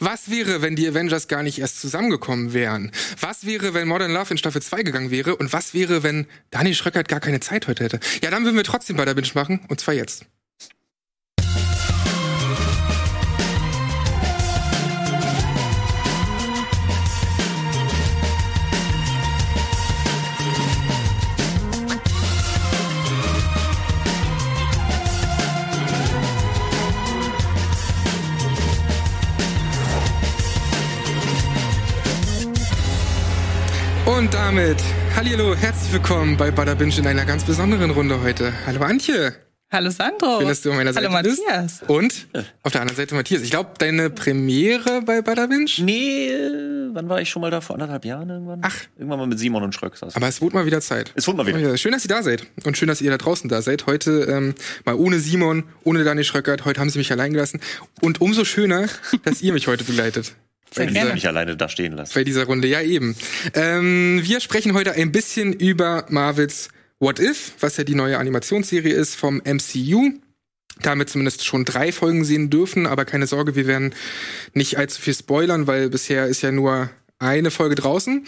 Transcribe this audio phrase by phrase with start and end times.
[0.00, 2.92] Was wäre, wenn die Avengers gar nicht erst zusammengekommen wären?
[3.20, 5.36] Was wäre, wenn Modern Love in Staffel 2 gegangen wäre?
[5.36, 8.00] Und was wäre, wenn Dani Schröckert gar keine Zeit heute hätte?
[8.22, 9.60] Ja, dann würden wir trotzdem bei der Binge machen.
[9.68, 10.26] Und zwar jetzt.
[34.16, 34.78] Und damit,
[35.14, 38.50] hallo, herzlich willkommen bei Bada Binge in einer ganz besonderen Runde heute.
[38.64, 39.34] Hallo Antje.
[39.70, 40.38] Hallo Sandro.
[40.38, 41.42] Schön, dass du an meiner Seite Hallo bist.
[41.46, 41.82] Matthias.
[41.86, 42.26] Und
[42.62, 43.42] auf der anderen Seite Matthias.
[43.42, 45.70] Ich glaube, deine Premiere bei Bada Binge?
[45.80, 46.30] Nee,
[46.92, 47.60] wann war ich schon mal da?
[47.60, 48.60] Vor anderthalb Jahren irgendwann?
[48.62, 48.74] Ach.
[48.96, 50.16] Irgendwann mal mit Simon und Schröck saß.
[50.16, 51.12] Aber es wurde mal wieder Zeit.
[51.14, 51.58] Es wurde mal wieder.
[51.58, 52.46] Ja, Schön, dass ihr da seid.
[52.64, 53.86] Und schön, dass ihr da draußen da seid.
[53.86, 54.54] Heute ähm,
[54.86, 56.64] mal ohne Simon, ohne Daniel Schröckert.
[56.64, 57.60] Heute haben sie mich allein gelassen.
[58.00, 58.86] Und umso schöner,
[59.24, 60.32] dass ihr mich heute begleitet.
[60.72, 61.14] Sehr Wenn gerne.
[61.14, 62.12] mich alleine da stehen lassen.
[62.14, 62.68] bei dieser Runde.
[62.68, 63.16] Ja, eben.
[63.54, 68.92] Ähm, wir sprechen heute ein bisschen über Marvels What If, was ja die neue Animationsserie
[68.92, 70.12] ist vom MCU.
[70.82, 73.94] Damit zumindest schon drei Folgen sehen dürfen, aber keine Sorge, wir werden
[74.52, 78.26] nicht allzu viel spoilern, weil bisher ist ja nur eine Folge draußen.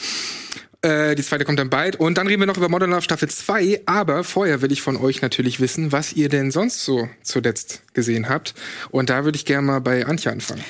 [0.80, 1.96] Äh, die zweite kommt dann bald.
[1.96, 3.82] Und dann reden wir noch über Modern Love Staffel 2.
[3.86, 8.28] Aber vorher will ich von euch natürlich wissen, was ihr denn sonst so zuletzt gesehen
[8.28, 8.54] habt.
[8.90, 10.64] Und da würde ich gerne mal bei Antje anfangen.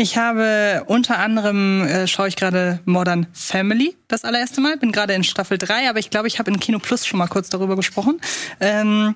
[0.00, 4.78] Ich habe unter anderem, äh, schaue ich gerade Modern Family das allererste Mal.
[4.78, 7.26] Bin gerade in Staffel 3, aber ich glaube, ich habe in Kino Plus schon mal
[7.26, 8.18] kurz darüber gesprochen.
[8.60, 9.14] Ähm,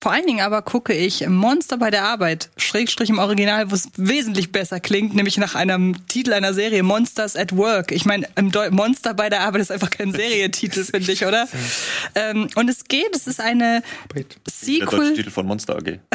[0.00, 3.88] vor allen Dingen aber gucke ich Monster bei der Arbeit, Schrägstrich im Original, wo es
[3.96, 7.90] wesentlich besser klingt, nämlich nach einem Titel einer Serie, Monsters at Work.
[7.90, 8.28] Ich meine,
[8.70, 11.48] Monster bei der Arbeit ist einfach kein Serientitel, finde ich, oder?
[12.14, 13.82] Ähm, und es geht, es ist eine
[14.14, 15.14] Der deutsche Sequel.
[15.14, 15.98] Titel von Monster AG.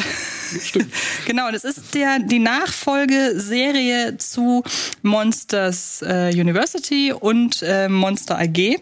[1.26, 4.62] Genau, und es ist der, die Nachfolgeserie zu
[5.02, 8.78] Monsters äh, University und äh, Monster AG.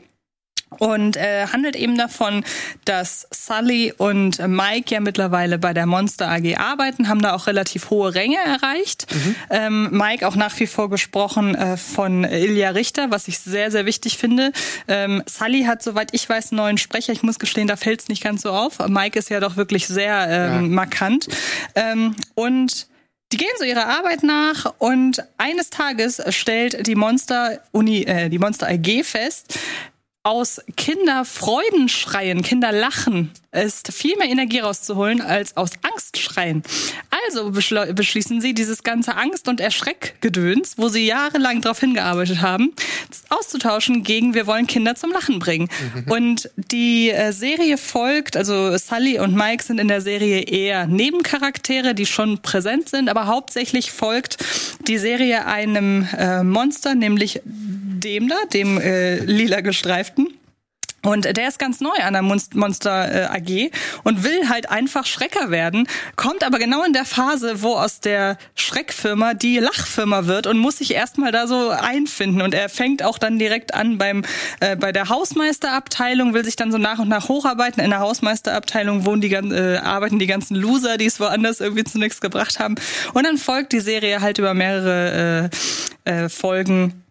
[0.78, 2.45] Und äh, handelt eben davon,
[2.84, 7.91] dass Sully und Mike ja mittlerweile bei der Monster AG arbeiten, haben da auch relativ
[7.91, 9.07] hohe Ränge erreicht.
[9.51, 13.86] Ähm, Mike auch nach wie vor gesprochen äh, von Ilja Richter, was ich sehr, sehr
[13.86, 14.52] wichtig finde.
[14.89, 17.13] Ähm, Sully hat, soweit ich weiß, einen neuen Sprecher.
[17.13, 18.79] Ich muss gestehen, da fällt es nicht ganz so auf.
[18.89, 21.29] Mike ist ja doch wirklich sehr ähm, markant.
[21.75, 22.86] Ähm, und
[23.33, 28.39] die gehen so ihrer Arbeit nach und eines Tages stellt die Monster Uni, äh, die
[28.39, 29.58] Monster AG fest,
[30.24, 36.62] aus Kinderfreudenschreien, Kinderlachen ist viel mehr Energie rauszuholen als aus Angstschreien.
[37.27, 42.72] Also beschließen sie, dieses ganze Angst- und Erschreckgedöns, wo sie jahrelang darauf hingearbeitet haben,
[43.28, 45.68] auszutauschen gegen wir wollen Kinder zum Lachen bringen.
[46.08, 51.94] Und die äh, Serie folgt, also Sully und Mike sind in der Serie eher Nebencharaktere,
[51.94, 54.39] die schon präsent sind, aber hauptsächlich folgt
[54.86, 57.42] die Serie einem äh, Monster, nämlich
[58.05, 60.29] dem da, dem äh, lila gestreiften.
[61.05, 63.73] Und der ist ganz neu an der Monst- Monster äh, AG
[64.05, 68.39] und will halt einfach Schrecker werden, kommt aber genau in der Phase, wo aus der
[68.55, 72.40] Schreckfirma die Lachfirma wird und muss sich erstmal da so einfinden.
[72.40, 74.23] Und er fängt auch dann direkt an beim
[74.61, 77.83] äh, bei der Hausmeisterabteilung, will sich dann so nach und nach hocharbeiten.
[77.83, 81.98] In der Hausmeisterabteilung wohnen die äh, arbeiten die ganzen Loser, die es woanders irgendwie zu
[81.98, 82.77] nichts gebracht haben.
[83.13, 85.51] Und dann folgt die Serie halt über mehrere
[86.05, 87.02] äh, äh, Folgen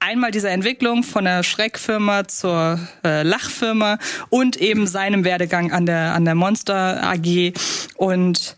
[0.00, 3.98] einmal diese Entwicklung von der Schreckfirma zur äh, Lachfirma
[4.30, 7.52] und eben seinem Werdegang an der an der Monster AG
[7.96, 8.56] und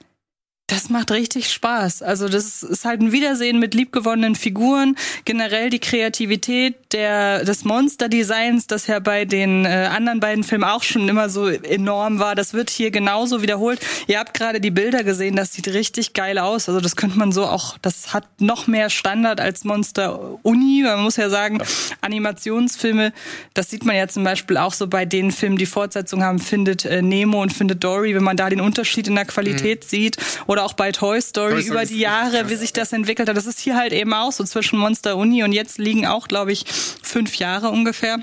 [0.73, 2.01] das macht richtig Spaß.
[2.03, 4.97] Also das ist halt ein Wiedersehen mit liebgewonnenen Figuren.
[5.27, 10.83] Generell die Kreativität der, des Monster-Designs, das ja bei den äh, anderen beiden Filmen auch
[10.83, 12.35] schon immer so enorm war.
[12.35, 13.81] Das wird hier genauso wiederholt.
[14.07, 16.71] Ihr habt gerade die Bilder gesehen, das sieht richtig geil aus.
[16.71, 20.83] Also das könnte man so auch, das hat noch mehr Standard als Monster Uni.
[20.85, 21.63] Man muss ja sagen,
[22.01, 23.13] Animationsfilme,
[23.53, 26.87] das sieht man ja zum Beispiel auch so bei den Filmen, die Fortsetzung haben, findet
[26.87, 30.17] äh, Nemo und findet Dory, wenn man da den Unterschied in der Qualität sieht.
[30.47, 33.37] Oder auch bei Toy Story, Toy Story über die Jahre, wie sich das entwickelt hat.
[33.37, 36.53] Das ist hier halt eben auch so zwischen Monster Uni und jetzt liegen auch, glaube
[36.53, 36.65] ich,
[37.03, 38.19] fünf Jahre ungefähr.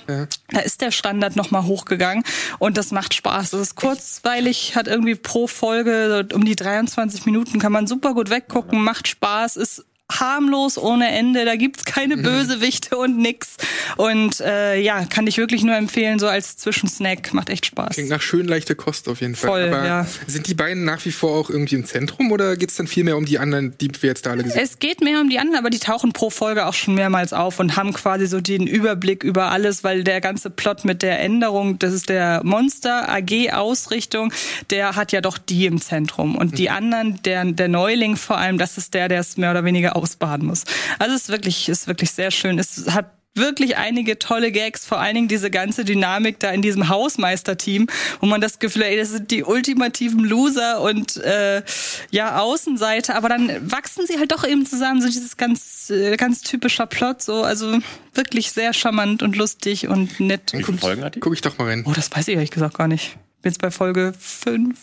[0.50, 2.24] Da ist der Standard nochmal hochgegangen
[2.58, 3.52] und das macht Spaß.
[3.52, 8.30] Das ist kurzweilig, hat irgendwie pro Folge um die 23 Minuten, kann man super gut
[8.30, 12.24] weggucken, macht Spaß, ist harmlos ohne Ende, da gibt's keine Mhm.
[12.24, 13.56] Bösewichte und nix.
[13.98, 17.94] Und äh, ja, kann ich wirklich nur empfehlen, so als Zwischensnack, macht echt Spaß.
[17.96, 19.50] Klingt nach schön leichte Kost auf jeden Fall.
[19.50, 20.08] Voll, Aber ja.
[20.28, 23.18] sind die beiden nach wie vor auch irgendwie im Zentrum oder geht's dann viel mehr
[23.18, 24.66] um die anderen, die wir jetzt da alle gesehen haben?
[24.66, 27.60] Es geht mehr um die anderen, aber die tauchen pro Folge auch schon mehrmals auf
[27.60, 31.78] und haben quasi so den Überblick über alles, weil der ganze Plot mit der Änderung,
[31.80, 34.34] das ist der Monster AG Ausrichtung,
[34.70, 38.58] der hat ja doch die im Zentrum und die anderen, der der Neuling vor allem,
[38.58, 40.64] das ist der, der es mehr oder weniger ausbaden muss.
[40.98, 42.58] Also es ist wirklich, ist wirklich sehr schön.
[42.60, 46.90] Es hat wirklich einige tolle Gags, vor allen Dingen diese ganze Dynamik da in diesem
[46.90, 47.88] Hausmeisterteam,
[48.20, 51.62] wo man das Gefühl hat, ey, das sind die ultimativen Loser und äh,
[52.10, 56.42] ja Außenseiter, aber dann wachsen sie halt doch eben zusammen, so dieses ganz äh, ganz
[56.42, 57.78] typischer Plot, so also
[58.14, 60.52] wirklich sehr charmant und lustig und nett.
[60.54, 61.20] Wie viele Folgen hat die?
[61.20, 61.84] Guck ich doch mal rein.
[61.86, 63.18] Oh, das weiß ich ehrlich gesagt gar nicht.
[63.42, 64.78] Bin jetzt bei Folge 5,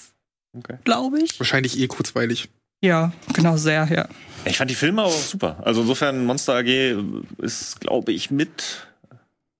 [0.56, 0.76] Okay.
[0.84, 1.38] glaube ich.
[1.38, 2.48] Wahrscheinlich eh kurzweilig.
[2.80, 4.08] Ja, genau, sehr, ja.
[4.46, 5.58] Ich fand die Filme auch super.
[5.64, 6.94] Also insofern Monster AG
[7.38, 8.86] ist, glaube ich, mit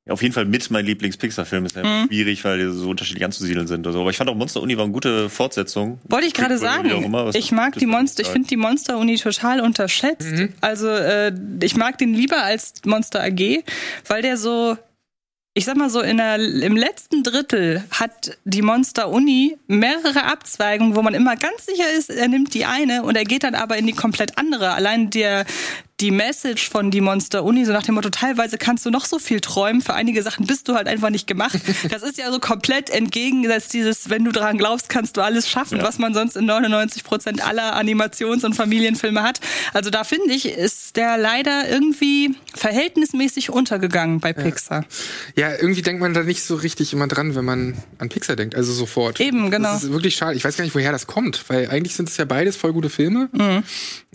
[0.09, 1.67] ja, auf jeden Fall mit mein Lieblings-Pixar-Film.
[1.67, 2.07] Ist ja Mhm.
[2.07, 3.85] schwierig, weil die so unterschiedlich anzusiedeln sind.
[3.89, 5.99] Also, aber ich fand auch Monster Uni war eine gute Fortsetzung.
[6.05, 6.89] Wollte ich gerade sagen.
[7.03, 10.31] immer, Ich mag die Monster, ich finde die Monster-Uni total unterschätzt.
[10.31, 10.53] Mhm.
[10.61, 13.65] Also äh, ich mag den lieber als Monster AG,
[14.07, 14.79] weil der so,
[15.57, 21.01] ich sag mal so, in der, im letzten Drittel hat die Monster-Uni mehrere Abzweigungen, wo
[21.01, 23.87] man immer ganz sicher ist, er nimmt die eine und er geht dann aber in
[23.87, 24.73] die komplett andere.
[24.73, 25.47] Allein der
[26.01, 29.19] die Message von die Monster Uni, so nach dem Motto, teilweise kannst du noch so
[29.19, 31.59] viel träumen, für einige Sachen bist du halt einfach nicht gemacht.
[31.91, 35.79] Das ist ja so komplett entgegengesetzt dieses, wenn du daran glaubst, kannst du alles schaffen,
[35.79, 35.85] Ja.
[35.85, 39.41] was man sonst in 99 Prozent aller Animations- und Familienfilme hat.
[39.73, 44.85] Also da finde ich, ist der leider irgendwie verhältnismäßig untergegangen bei Pixar.
[45.37, 48.55] Ja, irgendwie denkt man da nicht so richtig immer dran, wenn man an Pixar denkt,
[48.55, 49.19] also sofort.
[49.21, 49.73] Eben, genau.
[49.73, 50.37] Das ist wirklich schade.
[50.37, 52.91] Ich weiß gar nicht, woher das kommt, weil eigentlich sind es ja beides voll gute
[52.91, 53.29] Filme.
[53.33, 53.63] Mhm.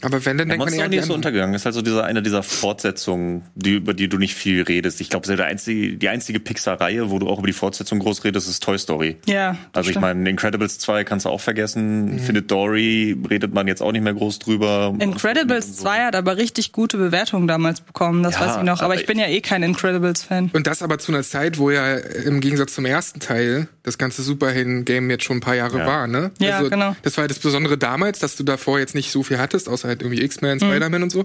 [0.04, 1.56] Aber wenn, dann Ja, denkt man Monster eher an die ist so untergegangen.
[1.56, 5.01] Ist halt so dieser, eine dieser Fortsetzungen, die, über die du nicht viel redest.
[5.01, 8.50] Ich glaube, der einzige, die einzige Pixar-Reihe, wo du auch über die Fortsetzung groß redest,
[8.50, 9.18] ist Toy Story.
[9.25, 9.57] Ja.
[9.73, 12.19] Also ich meine, Incredibles 2 kannst du auch vergessen.
[12.19, 14.94] Findet Dory redet man jetzt auch nicht mehr groß drüber.
[15.00, 18.81] Incredibles 2 hat aber richtig gute Bewertungen damals bekommen, das Ja, weiß ich noch.
[18.81, 20.51] Aber ich bin ja eh kein Incredibles-Fan.
[20.53, 24.21] Und das aber zu einer Zeit, wo ja im Gegensatz zum ersten Teil das ganze
[24.21, 25.88] Superhelden-Game jetzt schon ein paar Jahre Ja.
[25.88, 26.31] war, ne?
[26.39, 26.95] Ja, genau.
[27.01, 29.88] Das war halt das Besondere damals, dass du davor jetzt nicht so viel hattest, außer
[29.88, 31.24] halt irgendwie X-Men, Spider-Man und so.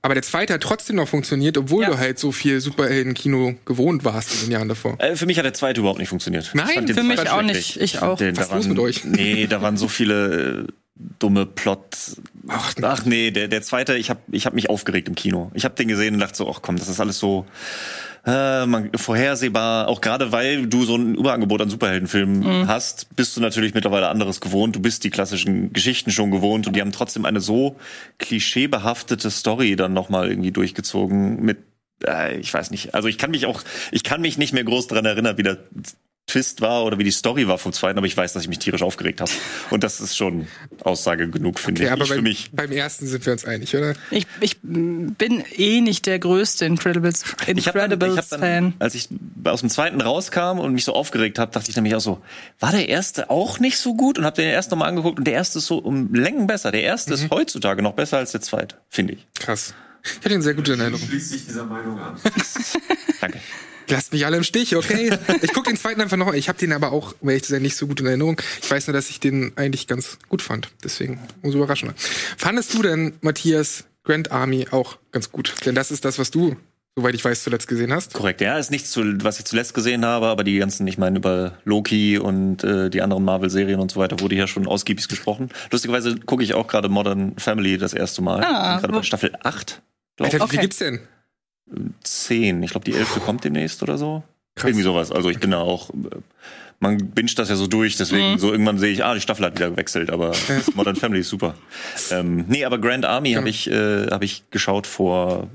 [0.00, 1.90] Aber der zweite hat trotzdem noch funktioniert, obwohl Ja.
[1.90, 4.96] du halt so viel Superhelden-Kino gewohnt warst in den Jahren davor.
[5.00, 6.50] Äh, für mich hat der zweite überhaupt nicht funktioniert.
[6.54, 7.80] Nein, Ich für mich auch nicht.
[7.80, 8.16] Ich auch.
[8.16, 9.04] Den, Was da los mit euch?
[9.04, 10.72] Nee, da waren so viele äh,
[11.18, 11.80] dumme Plot.
[12.46, 15.50] Ach, Ach nee, der, der zweite, ich habe ich hab mich aufgeregt im Kino.
[15.54, 17.44] Ich habe den gesehen und dachte so, ach komm, das ist alles so
[18.26, 19.88] äh, man, vorhersehbar.
[19.88, 22.68] Auch gerade weil du so ein Überangebot an Superheldenfilmen Mhm.
[22.68, 24.76] hast, bist du natürlich mittlerweile anderes gewohnt.
[24.76, 27.76] Du bist die klassischen Geschichten schon gewohnt und die haben trotzdem eine so
[28.18, 31.58] klischeebehaftete Story dann nochmal irgendwie durchgezogen mit
[32.06, 32.94] äh, ich weiß nicht.
[32.94, 35.58] Also ich kann mich auch, ich kann mich nicht mehr groß dran erinnern, wie der
[36.28, 38.60] Twist war oder wie die Story war vom zweiten, aber ich weiß, dass ich mich
[38.60, 39.30] tierisch aufgeregt habe.
[39.70, 40.46] Und das ist schon
[40.84, 41.92] Aussage genug, finde Okay, ich.
[41.92, 42.50] aber ich für beim, mich.
[42.52, 43.94] beim ersten sind wir uns einig, oder?
[44.10, 48.40] Ich, ich bin eh nicht der größte Incredibles, Ich hab dann, ich hab Incredibles-Fan.
[48.40, 49.08] dann, als ich
[49.44, 52.20] aus dem zweiten rauskam und mich so aufgeregt habe, dachte ich nämlich auch so,
[52.60, 54.18] war der erste auch nicht so gut?
[54.18, 56.70] Und habe den ersten nochmal angeguckt und der erste ist so um Längen besser.
[56.70, 57.14] Der erste Mhm.
[57.24, 59.26] ist heutzutage noch besser als der zweite, finde ich.
[59.40, 59.72] Krass.
[60.04, 61.06] Ich hatte ihn sehr gut in Erinnerung.
[61.08, 62.16] Schließt sich dieser Meinung an.
[63.20, 63.40] Danke.
[63.88, 65.10] Lasst mich alle im Stich, okay?
[65.42, 66.32] Ich gucke den zweiten einfach noch.
[66.34, 68.40] Ich habe den aber auch, um ehrlich zu sein, nicht so gut in Erinnerung.
[68.62, 70.68] Ich weiß nur, dass ich den eigentlich ganz gut fand.
[70.84, 71.94] Deswegen umso überraschender.
[72.36, 75.54] Fandest du denn, Matthias, Grand Army auch ganz gut?
[75.64, 76.56] Denn das ist das, was du,
[76.96, 78.12] soweit ich weiß, zuletzt gesehen hast.
[78.14, 81.18] Korrekt, ja, ist nichts, zu, was ich zuletzt gesehen habe, aber die ganzen, ich meine,
[81.18, 85.50] über Loki und äh, die anderen Marvel-Serien und so weiter wurde hier schon ausgiebig gesprochen.
[85.70, 88.42] Lustigerweise gucke ich auch gerade Modern Family das erste Mal.
[88.44, 89.82] Ah, gerade bei Staffel 8,
[90.16, 90.50] glaube Alter, wie Okay.
[90.52, 91.00] viel gibt's denn?
[92.04, 92.62] 10.
[92.62, 93.20] Ich glaube, die 11.
[93.24, 94.22] kommt demnächst oder so.
[94.54, 94.70] Krass.
[94.70, 95.12] Irgendwie sowas.
[95.12, 95.90] Also ich bin da auch.
[96.80, 98.38] Man binscht das ja so durch, deswegen Mhm.
[98.38, 100.32] so irgendwann sehe ich, ah, die Staffel hat wieder gewechselt, aber
[100.74, 101.54] Modern Family ist super.
[102.12, 105.48] Ähm, nee, aber Grand Army habe ich, äh, hab ich geschaut vor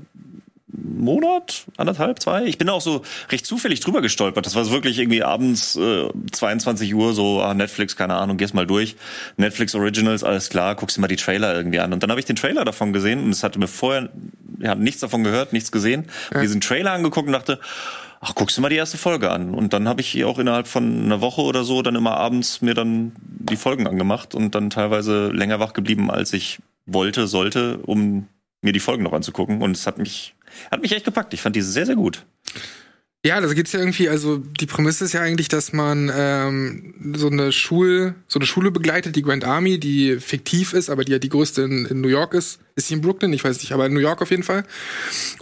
[0.76, 2.44] Monat, anderthalb, zwei.
[2.44, 4.46] Ich bin auch so recht zufällig drüber gestolpert.
[4.46, 8.66] Das war wirklich irgendwie abends äh, 22 Uhr, so ah, Netflix, keine Ahnung, gehst mal
[8.66, 8.96] durch.
[9.36, 11.92] Netflix Originals, alles klar, guckst dir mal die Trailer irgendwie an.
[11.92, 14.10] Und dann habe ich den Trailer davon gesehen und es hatte mir vorher,
[14.64, 16.06] hatte nichts davon gehört, nichts gesehen.
[16.32, 17.60] Hab diesen Trailer angeguckt und dachte,
[18.20, 19.54] ach, guckst du mal die erste Folge an.
[19.54, 22.74] Und dann habe ich auch innerhalb von einer Woche oder so dann immer abends mir
[22.74, 28.28] dann die Folgen angemacht und dann teilweise länger wach geblieben, als ich wollte, sollte, um
[28.64, 29.62] mir die Folgen noch anzugucken.
[29.62, 30.34] Und es hat mich,
[30.70, 31.34] hat mich echt gepackt.
[31.34, 32.24] Ich fand die sehr, sehr gut.
[33.26, 37.30] Ja, da geht's ja irgendwie, also die Prämisse ist ja eigentlich, dass man ähm, so
[37.30, 41.18] eine Schul, so eine Schule begleitet, die Grand Army, die fiktiv ist, aber die ja
[41.18, 42.60] die größte in, in New York ist.
[42.76, 43.32] Ist sie in Brooklyn?
[43.32, 44.64] Ich weiß nicht, aber in New York auf jeden Fall.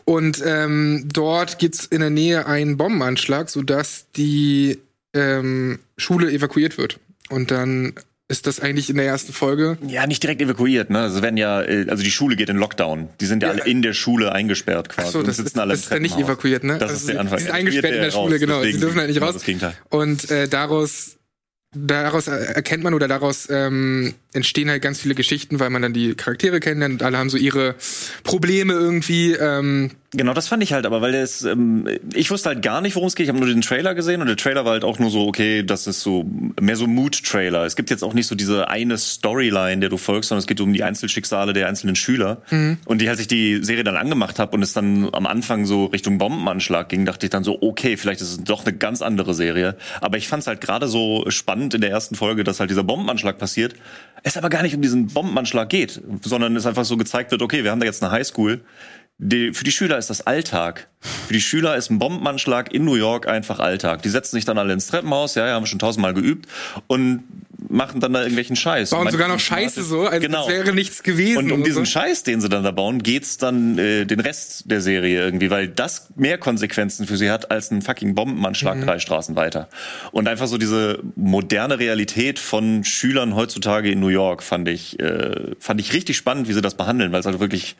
[0.04, 4.78] Und ähm, dort gibt's in der Nähe einen Bombenanschlag, sodass die
[5.12, 7.00] ähm, Schule evakuiert wird.
[7.30, 7.94] Und dann
[8.32, 9.78] ist das eigentlich in der ersten Folge.
[9.86, 10.98] Ja, nicht direkt evakuiert, ne?
[11.00, 13.08] Also werden ja, äh, also die Schule geht in Lockdown.
[13.20, 13.62] Die sind ja, Ja.
[13.62, 15.08] alle in der Schule eingesperrt quasi.
[15.08, 16.78] Ach so, das, sitzen ist, alle das ist dann nicht evakuiert, ne?
[16.78, 17.38] Das Also ist der sie- Anfang.
[17.38, 18.58] Sie sind eingesperrt in der Schule, raus, genau.
[18.60, 19.34] Sie deswegen dürfen halt nicht genau raus.
[19.34, 19.74] Das Gegenteil.
[19.90, 21.16] Und äh, daraus
[21.74, 26.14] daraus erkennt man oder daraus ähm, entstehen halt ganz viele Geschichten, weil man dann die
[26.14, 27.76] Charaktere kennenlernt und alle haben so ihre
[28.24, 29.32] Probleme irgendwie.
[29.32, 32.82] Ähm, Genau, das fand ich halt, aber weil der ist, ähm, ich wusste halt gar
[32.82, 33.24] nicht, worum es geht.
[33.24, 35.62] Ich habe nur den Trailer gesehen und der Trailer war halt auch nur so, okay,
[35.62, 36.26] das ist so
[36.60, 37.64] mehr so Mood-Trailer.
[37.64, 40.60] Es gibt jetzt auch nicht so diese eine Storyline, der du folgst, sondern es geht
[40.60, 42.42] um die Einzelschicksale der einzelnen Schüler.
[42.50, 42.76] Mhm.
[42.84, 45.86] Und die, als ich die Serie dann angemacht habe und es dann am Anfang so
[45.86, 49.32] Richtung Bombenanschlag ging, dachte ich dann so, okay, vielleicht ist es doch eine ganz andere
[49.32, 49.76] Serie.
[50.02, 52.84] Aber ich fand es halt gerade so spannend in der ersten Folge, dass halt dieser
[52.84, 53.76] Bombenanschlag passiert.
[54.24, 57.64] Es aber gar nicht um diesen Bombenanschlag geht, sondern es einfach so gezeigt wird, okay,
[57.64, 58.60] wir haben da jetzt eine Highschool
[59.18, 60.88] die, für die Schüler ist das Alltag.
[61.00, 64.02] Für die Schüler ist ein Bombenanschlag in New York einfach Alltag.
[64.02, 66.48] Die setzen sich dann alle ins Treppenhaus, ja, ja haben wir schon tausendmal geübt
[66.86, 67.24] und
[67.68, 68.90] machen dann da irgendwelchen Scheiß.
[68.90, 70.48] Bauen sogar noch Scheiße so, als genau.
[70.48, 71.38] wäre nichts gewesen.
[71.38, 71.92] Und um diesen so.
[71.92, 75.68] Scheiß, den sie dann da bauen, geht's dann äh, den Rest der Serie irgendwie, weil
[75.68, 78.86] das mehr Konsequenzen für sie hat als ein fucking Bombenanschlag mhm.
[78.86, 79.68] drei Straßen weiter.
[80.10, 85.54] Und einfach so diese moderne Realität von Schülern heutzutage in New York fand ich äh,
[85.58, 87.76] fand ich richtig spannend, wie sie das behandeln, weil es halt wirklich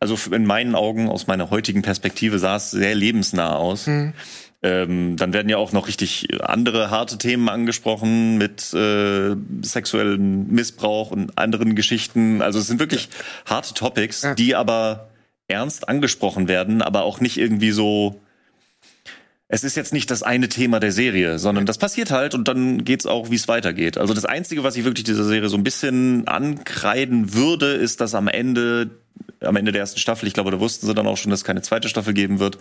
[0.00, 3.86] also in meinen Augen, aus meiner heutigen Perspektive, sah es sehr lebensnah aus.
[3.86, 4.12] Mhm.
[4.60, 11.12] Ähm, dann werden ja auch noch richtig andere harte Themen angesprochen mit äh, sexuellem Missbrauch
[11.12, 12.42] und anderen Geschichten.
[12.42, 13.08] Also es sind wirklich
[13.46, 13.54] ja.
[13.54, 14.34] harte Topics, ja.
[14.34, 15.10] die aber
[15.46, 18.20] ernst angesprochen werden, aber auch nicht irgendwie so.
[19.50, 22.84] Es ist jetzt nicht das eine Thema der Serie, sondern das passiert halt und dann
[22.84, 23.96] geht's auch, wie es weitergeht.
[23.96, 28.14] Also das Einzige, was ich wirklich dieser Serie so ein bisschen ankreiden würde, ist, dass
[28.14, 28.90] am Ende
[29.40, 31.44] am Ende der ersten Staffel, ich glaube, da wussten sie dann auch schon, dass es
[31.44, 32.58] keine zweite Staffel geben wird,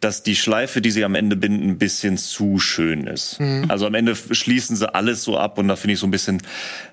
[0.00, 3.38] dass die Schleife, die sie am Ende binden, ein bisschen zu schön ist.
[3.38, 3.66] Mhm.
[3.68, 6.42] Also am Ende schließen sie alles so ab und da finde ich so ein bisschen,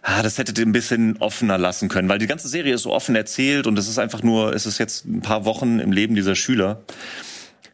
[0.04, 2.94] ah, das hättet ihr ein bisschen offener lassen können, weil die ganze Serie ist so
[2.94, 6.16] offen erzählt und es ist einfach nur, es ist jetzt ein paar Wochen im Leben
[6.16, 6.82] dieser Schüler.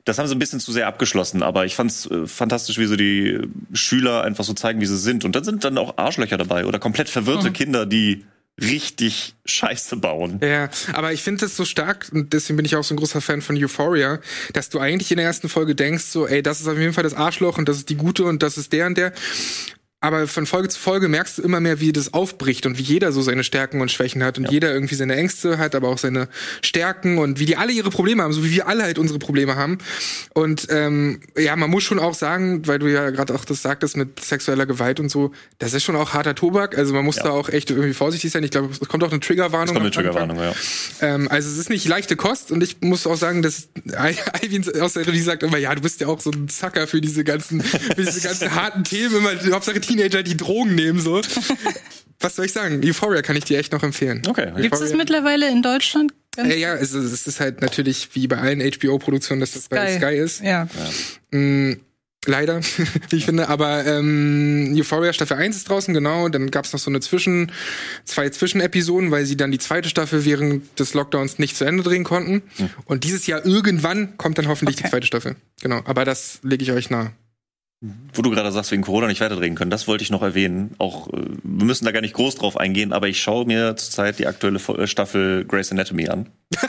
[0.05, 2.97] Das haben sie ein bisschen zu sehr abgeschlossen, aber ich fand's äh, fantastisch, wie sie
[2.97, 3.39] die
[3.73, 5.23] Schüler einfach so zeigen, wie sie sind.
[5.23, 7.53] Und dann sind dann auch Arschlöcher dabei oder komplett verwirrte mhm.
[7.53, 8.25] Kinder, die
[8.61, 10.39] richtig Scheiße bauen.
[10.43, 13.21] Ja, aber ich finde das so stark und deswegen bin ich auch so ein großer
[13.21, 14.19] Fan von Euphoria,
[14.53, 17.03] dass du eigentlich in der ersten Folge denkst so, ey, das ist auf jeden Fall
[17.03, 19.13] das Arschloch und das ist die Gute und das ist der und der
[20.03, 23.13] aber von Folge zu Folge merkst du immer mehr, wie das aufbricht und wie jeder
[23.13, 24.51] so seine Stärken und Schwächen hat und ja.
[24.51, 26.27] jeder irgendwie seine Ängste hat, aber auch seine
[26.61, 29.55] Stärken und wie die alle ihre Probleme haben, so wie wir alle halt unsere Probleme
[29.55, 29.77] haben.
[30.33, 33.95] Und ähm, ja, man muss schon auch sagen, weil du ja gerade auch das sagtest
[33.95, 36.77] mit sexueller Gewalt und so, das ist schon auch harter Tobak.
[36.77, 37.23] Also man muss ja.
[37.23, 38.43] da auch echt irgendwie vorsichtig sein.
[38.43, 39.67] Ich glaube, es kommt auch eine Triggerwarnung.
[39.67, 40.53] Es kommt eine Triggerwarnung, ja.
[40.99, 44.93] Ähm, also es ist nicht leichte Kost und ich muss auch sagen, dass Alvin aus
[44.93, 47.61] der Regie sagt immer, ja, du bist ja auch so ein Zacker für diese ganzen,
[47.61, 51.21] für diese ganzen harten Themen, immer Hauptsache Teenager, die Drogen nehmen, so.
[52.19, 52.81] Was soll ich sagen?
[52.83, 54.21] Euphoria kann ich dir echt noch empfehlen.
[54.27, 54.51] Okay.
[54.57, 56.13] Gibt es mittlerweile in Deutschland?
[56.37, 59.75] Äh, ja, es, es ist halt natürlich wie bei allen HBO-Produktionen, dass das Sky.
[59.75, 60.41] bei Sky ist.
[60.41, 60.67] Ja.
[61.31, 61.37] ja.
[61.37, 61.81] Mm,
[62.25, 62.61] leider,
[63.09, 63.49] wie ich finde.
[63.49, 66.29] Aber ähm, Euphoria Staffel 1 ist draußen, genau.
[66.29, 67.51] Dann gab es noch so eine Zwischen,
[68.05, 72.05] zwei Zwischenepisoden, weil sie dann die zweite Staffel während des Lockdowns nicht zu Ende drehen
[72.05, 72.41] konnten.
[72.55, 72.69] Hm.
[72.85, 74.85] Und dieses Jahr irgendwann kommt dann hoffentlich okay.
[74.85, 75.35] die zweite Staffel.
[75.61, 75.81] Genau.
[75.85, 77.11] Aber das lege ich euch nahe.
[78.13, 80.73] Wo du gerade sagst, wegen Corona nicht weiterdrehen können, das wollte ich noch erwähnen.
[80.77, 84.19] Auch äh, wir müssen da gar nicht groß drauf eingehen, aber ich schaue mir zurzeit
[84.19, 86.29] die aktuelle äh, Staffel Grey's Anatomy an.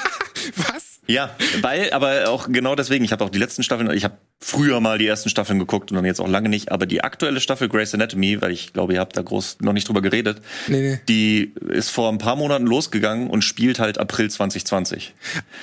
[0.56, 0.83] Was?
[1.06, 4.80] Ja, weil, aber auch genau deswegen, ich habe auch die letzten Staffeln, ich habe früher
[4.80, 7.68] mal die ersten Staffeln geguckt und dann jetzt auch lange nicht, aber die aktuelle Staffel
[7.68, 11.00] Grey's Anatomy, weil ich glaube, ihr habt da groß noch nicht drüber geredet, nee, nee.
[11.08, 15.14] die ist vor ein paar Monaten losgegangen und spielt halt April 2020.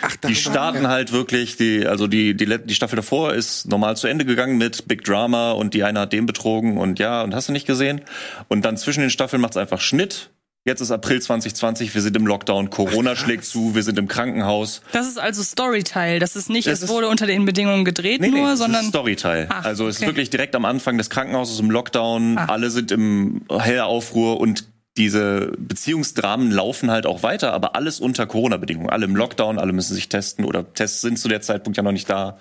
[0.02, 0.90] Ach, die starten ja.
[0.90, 4.88] halt wirklich, die, also die, die, die Staffel davor ist normal zu Ende gegangen mit
[4.88, 8.02] Big Drama und die eine hat den betrogen und ja, und hast du nicht gesehen.
[8.48, 10.30] Und dann zwischen den Staffeln macht's einfach Schnitt
[10.64, 14.84] Jetzt ist April 2020, wir sind im Lockdown, Corona schlägt zu, wir sind im Krankenhaus.
[14.92, 16.20] Das ist also Storyteil.
[16.20, 18.86] Das ist nicht, das es wurde unter den Bedingungen gedreht nee, nee, nur, sondern.
[18.86, 19.48] Storyteil.
[19.50, 20.06] Ach, also es okay.
[20.06, 22.50] ist wirklich direkt am Anfang des Krankenhauses im Lockdown, Ach.
[22.50, 28.90] alle sind im Hellaufruhr und diese Beziehungsdramen laufen halt auch weiter, aber alles unter Corona-Bedingungen.
[28.90, 31.94] Alle im Lockdown, alle müssen sich testen oder Tests sind zu der Zeitpunkt ja noch
[31.94, 32.38] nicht da.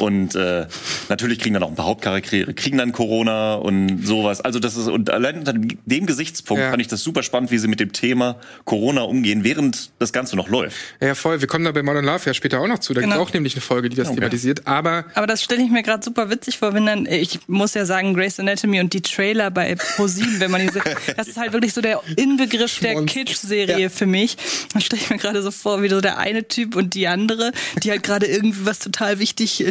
[0.00, 0.66] Und äh,
[1.08, 4.42] natürlich kriegen dann auch ein paar Hauptcharaktere, kriegen dann Corona und sowas.
[4.42, 6.68] Also das ist, und allein unter dem Gesichtspunkt ja.
[6.68, 10.36] fand ich das super spannend, wie sie mit dem Thema Corona umgehen, während das Ganze
[10.36, 10.76] noch läuft.
[11.00, 11.40] Ja, voll.
[11.40, 12.92] Wir kommen da bei Modern Love ja später auch noch zu.
[12.92, 13.14] Da genau.
[13.14, 14.16] gibt es auch nämlich eine Folge, die das okay.
[14.16, 14.66] thematisiert.
[14.66, 17.86] Aber, aber das stelle ich mir gerade super witzig vor, wenn dann, ich muss ja
[17.86, 20.82] sagen, Grace Anatomy und die Trailer bei ProSieben, wenn man diese,
[21.16, 23.88] das ist halt wirklich so der der Inbegriff der Kitsch-Serie ja.
[23.88, 24.36] für mich.
[24.72, 27.52] Da stelle ich mir gerade so vor, wie so der eine Typ und die andere,
[27.82, 29.64] die halt gerade irgendwie was total wichtig,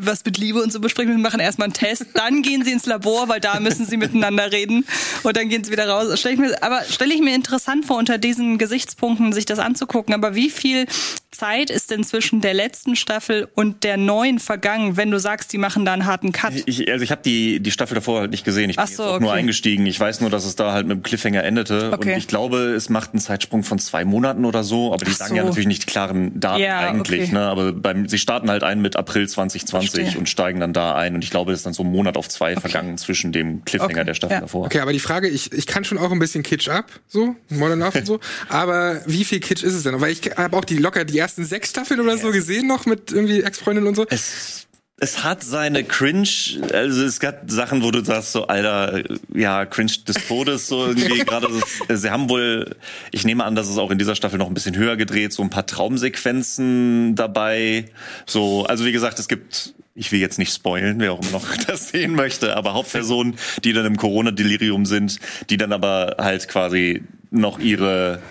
[0.00, 1.12] was mit Liebe und so besprechen.
[1.12, 4.52] Wir machen erstmal einen Test, dann gehen sie ins Labor, weil da müssen sie miteinander
[4.52, 4.86] reden
[5.22, 6.08] und dann gehen sie wieder raus.
[6.18, 10.14] Stell ich mir, aber stelle ich mir interessant vor, unter diesen Gesichtspunkten sich das anzugucken.
[10.14, 10.86] Aber wie viel
[11.34, 15.58] Zeit ist denn zwischen der letzten Staffel und der neuen vergangen, wenn du sagst, die
[15.58, 16.54] machen da einen harten Cut?
[16.66, 18.70] Ich, also ich habe die, die Staffel davor halt nicht gesehen.
[18.70, 19.40] Ich bin Ach so, jetzt auch nur okay.
[19.40, 19.86] eingestiegen.
[19.86, 21.92] Ich weiß nur, dass es da halt mit dem Cliffhanger endete.
[21.92, 22.12] Okay.
[22.12, 24.92] Und ich glaube, es macht einen Zeitsprung von zwei Monaten oder so.
[24.92, 25.36] Aber die Ach sagen so.
[25.36, 27.22] ja natürlich nicht die klaren Daten Ja, eigentlich.
[27.24, 27.32] okay.
[27.32, 27.40] Ne?
[27.40, 30.18] Aber beim, sie starten halt ein mit April 2020 Verstehe.
[30.18, 31.14] und steigen dann da ein.
[31.14, 33.92] Und ich glaube, es ist dann so ein Monat auf zwei vergangen zwischen dem Cliffhanger
[33.94, 34.40] Okay, der Staffel ja.
[34.40, 34.66] davor.
[34.66, 37.80] Okay, aber die Frage, ich, ich kann schon auch ein bisschen Kitsch ab, so, Modern
[37.80, 40.00] Love und so, aber wie viel Kitsch ist es denn?
[40.00, 43.12] Weil ich habe auch die locker die ersten sechs Staffeln oder so gesehen noch mit
[43.12, 44.06] irgendwie Ex-Freundin und so.
[44.08, 44.66] Es,
[45.00, 46.28] es hat seine Cringe,
[46.72, 49.02] also es gab Sachen, wo du sagst so, Alter,
[49.34, 51.48] ja, Cringe des Todes, so irgendwie gerade.
[51.88, 52.76] Sie haben wohl,
[53.10, 55.42] ich nehme an, dass es auch in dieser Staffel noch ein bisschen höher gedreht, so
[55.42, 57.86] ein paar Traumsequenzen dabei.
[58.24, 61.56] So, also wie gesagt, es gibt, ich will jetzt nicht spoilen, wer auch immer noch
[61.66, 63.34] das sehen möchte, aber Hauptpersonen,
[63.64, 65.18] die dann im Corona-Delirium sind,
[65.50, 68.22] die dann aber halt quasi noch ihre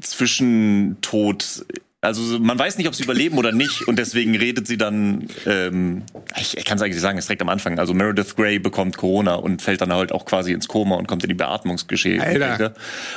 [0.00, 1.66] Zwischentod.
[2.02, 6.02] Also man weiß nicht, ob sie überleben oder nicht und deswegen redet sie dann, ähm,
[6.40, 7.78] ich, ich kann es eigentlich sagen, es ist direkt am Anfang.
[7.78, 11.24] Also Meredith Grey bekommt Corona und fällt dann halt auch quasi ins Koma und kommt
[11.24, 12.22] in die Beatmungsgeschehen.
[12.22, 12.72] Alter.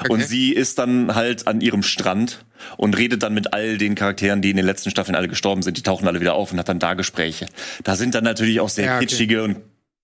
[0.09, 0.23] Und Okay.
[0.25, 2.43] sie ist dann halt an ihrem Strand
[2.75, 5.77] und redet dann mit all den Charakteren, die in den letzten Staffeln alle gestorben sind.
[5.77, 7.45] Die tauchen alle wieder auf und hat dann da Gespräche.
[7.85, 9.05] Da sind dann natürlich auch sehr Ja, okay.
[9.05, 9.57] kitschige und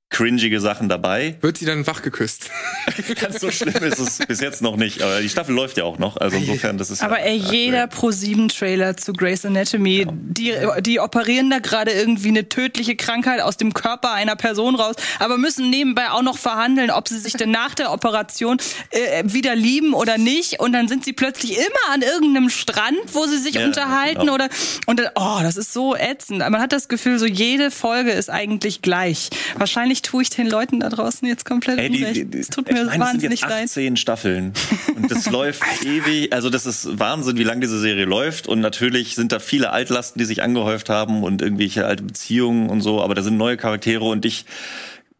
[0.10, 1.36] cringige Sachen dabei.
[1.42, 2.50] Wird sie dann wach geküsst?
[3.22, 5.04] Ganz so schlimm ist es bis jetzt noch nicht.
[5.04, 6.18] Aber die Staffel läuft ja auch noch.
[6.18, 11.52] Also insofern, das ist Aber ja ey, jeder Pro-7-Trailer zu Grey's Anatomy, die, die operieren
[11.52, 16.10] da gerade irgendwie eine tödliche Krankheit aus dem Körper einer Person raus, aber müssen nebenbei
[16.10, 18.58] auch noch verhandeln, ob sie sich denn nach der Operation
[18.90, 20.60] äh, wieder lieben oder nicht.
[20.60, 24.34] Und dann sind sie plötzlich immer an irgendeinem Strand, wo sie sich Ja, unterhalten genau.
[24.34, 24.50] oder
[24.88, 26.40] und dann, oh, das ist so ätzend.
[26.40, 29.30] Man hat das Gefühl, so jede Folge ist eigentlich gleich.
[29.56, 32.36] Wahrscheinlich tue ich den Leuten da draußen jetzt komplett Ey, die, unrecht.
[32.36, 33.64] Es tut mir meine, es sind wahnsinnig jetzt leid.
[33.66, 34.54] 18 Staffeln
[34.96, 36.34] und das läuft ewig.
[36.34, 38.48] Also das ist Wahnsinn, wie lange diese Serie läuft.
[38.48, 42.82] Und natürlich sind da viele Altlasten, die sich angehäuft haben und irgendwelche alte Beziehungen und
[42.82, 43.02] so.
[43.02, 44.46] Aber da sind neue Charaktere und ich,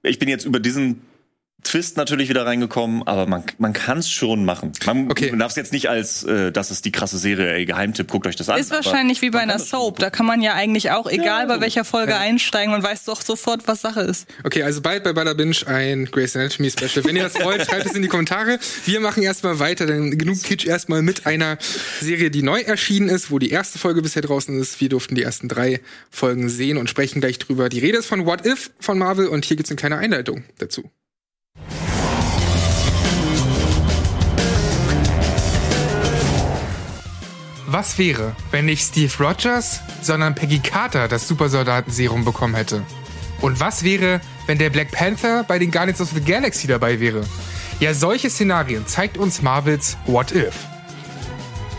[0.04, 1.02] ich bin jetzt über diesen
[1.64, 4.72] Twist natürlich wieder reingekommen, aber man, man kann es schon machen.
[4.86, 5.30] Man, Okay.
[5.30, 8.26] man darf es jetzt nicht als, äh, das ist die krasse Serie, ey, Geheimtipp, guckt
[8.28, 8.60] euch das an.
[8.60, 10.00] Ist wahrscheinlich wie bei einer Soap.
[10.00, 11.62] Da kann man ja eigentlich auch, egal bei so.
[11.62, 14.28] welcher Folge einsteigen, man weiß doch sofort, was Sache ist.
[14.44, 17.04] Okay, also bald bei Bada Binge ein Grey's Anatomy Special.
[17.06, 18.58] Wenn ihr das wollt, schreibt es in die Kommentare.
[18.86, 21.58] Wir machen erstmal weiter, denn genug Kitsch erstmal mit einer
[22.00, 24.80] Serie, die neu erschienen ist, wo die erste Folge bisher draußen ist.
[24.82, 27.70] Wir durften die ersten drei Folgen sehen und sprechen gleich drüber.
[27.70, 30.90] Die Rede ist von What If von Marvel und hier gibt's eine kleine Einleitung dazu.
[37.72, 42.82] Was wäre, wenn nicht Steve Rogers, sondern Peggy Carter das Supersoldatenserum bekommen hätte?
[43.42, 47.22] Und was wäre, wenn der Black Panther bei den Guardians of the Galaxy dabei wäre?
[47.80, 50.56] Ja, solche Szenarien zeigt uns Marvels What If.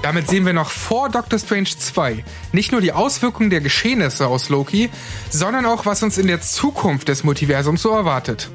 [0.02, 4.48] Damit sehen wir noch vor Doctor Strange 2 nicht nur die Auswirkungen der Geschehnisse aus
[4.48, 4.90] Loki,
[5.28, 8.48] sondern auch, was uns in der Zukunft des Multiversums so erwartet.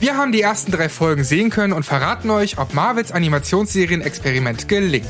[0.00, 5.06] Wir haben die ersten drei Folgen sehen können und verraten euch, ob Marvels Animationsserien-Experiment gelingt.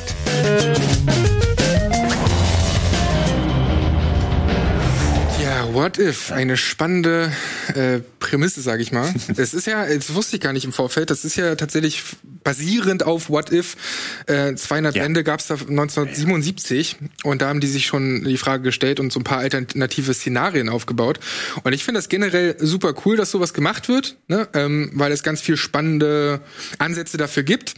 [5.80, 6.30] What If?
[6.30, 7.32] Eine spannende
[7.74, 9.14] äh, Prämisse, sage ich mal.
[9.38, 12.02] Es ist ja, das wusste ich gar nicht im Vorfeld, das ist ja tatsächlich
[12.44, 13.78] basierend auf What If.
[14.26, 15.04] Äh, 200 Ja.
[15.04, 19.10] Bände gab es da 1977 und da haben die sich schon die Frage gestellt und
[19.10, 21.18] so ein paar alternative Szenarien aufgebaut.
[21.64, 24.48] Und ich finde das generell super cool, dass sowas gemacht wird, ne?
[24.52, 26.42] ähm, weil es ganz viel spannende
[26.76, 27.76] Ansätze dafür gibt.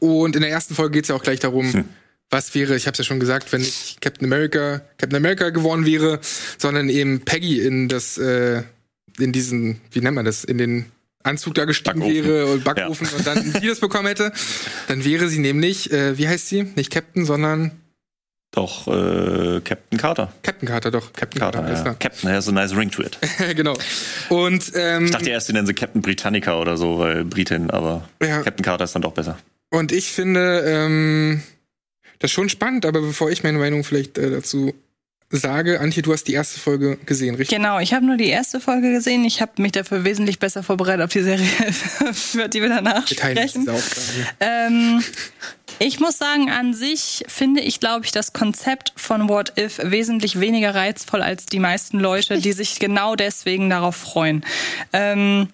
[0.00, 1.84] Und in der ersten Folge geht es ja auch gleich darum,
[2.32, 5.84] was wäre, ich habe es ja schon gesagt, wenn nicht Captain America, Captain America geworden
[5.86, 6.18] wäre,
[6.58, 8.62] sondern eben Peggy in das, äh,
[9.18, 10.86] in diesen, wie nennt man das, in den
[11.22, 12.24] Anzug da gestiegen Backofen.
[12.24, 14.32] wäre und Backofen und dann ein Virus bekommen hätte,
[14.88, 16.64] dann wäre sie nämlich, äh, wie heißt sie?
[16.74, 17.70] Nicht Captain, sondern
[18.50, 20.32] Doch, äh, Captain Carter.
[20.42, 21.12] Captain Carter, doch.
[21.12, 21.94] Captain Carter, Carter, ja.
[21.94, 23.18] Captain has a nice ring to it.
[23.20, 23.54] klar.
[23.54, 23.74] genau.
[24.30, 28.08] Und ähm, Ich dachte erst, die nennen sie Captain Britannica oder so, weil Britin, aber
[28.22, 28.42] Ja.
[28.42, 29.38] Captain Carter ist dann doch besser.
[29.70, 31.42] Und ich finde ähm,
[32.22, 34.74] das schon spannend, aber bevor ich meine Meinung vielleicht äh, dazu
[35.32, 37.56] sage, Antje, du hast die erste Folge gesehen, richtig?
[37.56, 39.24] Genau, ich habe nur die erste Folge gesehen.
[39.24, 41.46] Ich habe mich dafür wesentlich besser vorbereitet auf die Serie,
[42.34, 43.66] über die wir danach sprechen.
[44.40, 45.02] Ähm,
[45.78, 50.38] ich muss sagen, an sich finde ich, glaube ich, das Konzept von What If wesentlich
[50.38, 54.44] weniger reizvoll als die meisten Leute, die sich genau deswegen darauf freuen.
[54.92, 55.48] Ähm,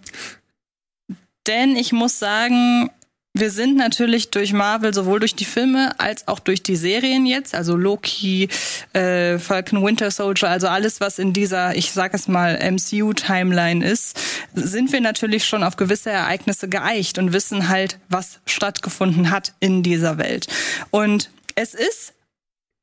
[1.46, 2.90] denn ich muss sagen,
[3.34, 7.54] wir sind natürlich durch Marvel sowohl durch die Filme als auch durch die Serien jetzt,
[7.54, 8.48] also Loki,
[8.94, 14.18] äh, Falcon Winter Soldier, also alles, was in dieser, ich sag es mal, MCU-Timeline ist,
[14.54, 19.82] sind wir natürlich schon auf gewisse Ereignisse geeicht und wissen halt, was stattgefunden hat in
[19.82, 20.48] dieser Welt.
[20.90, 22.14] Und es ist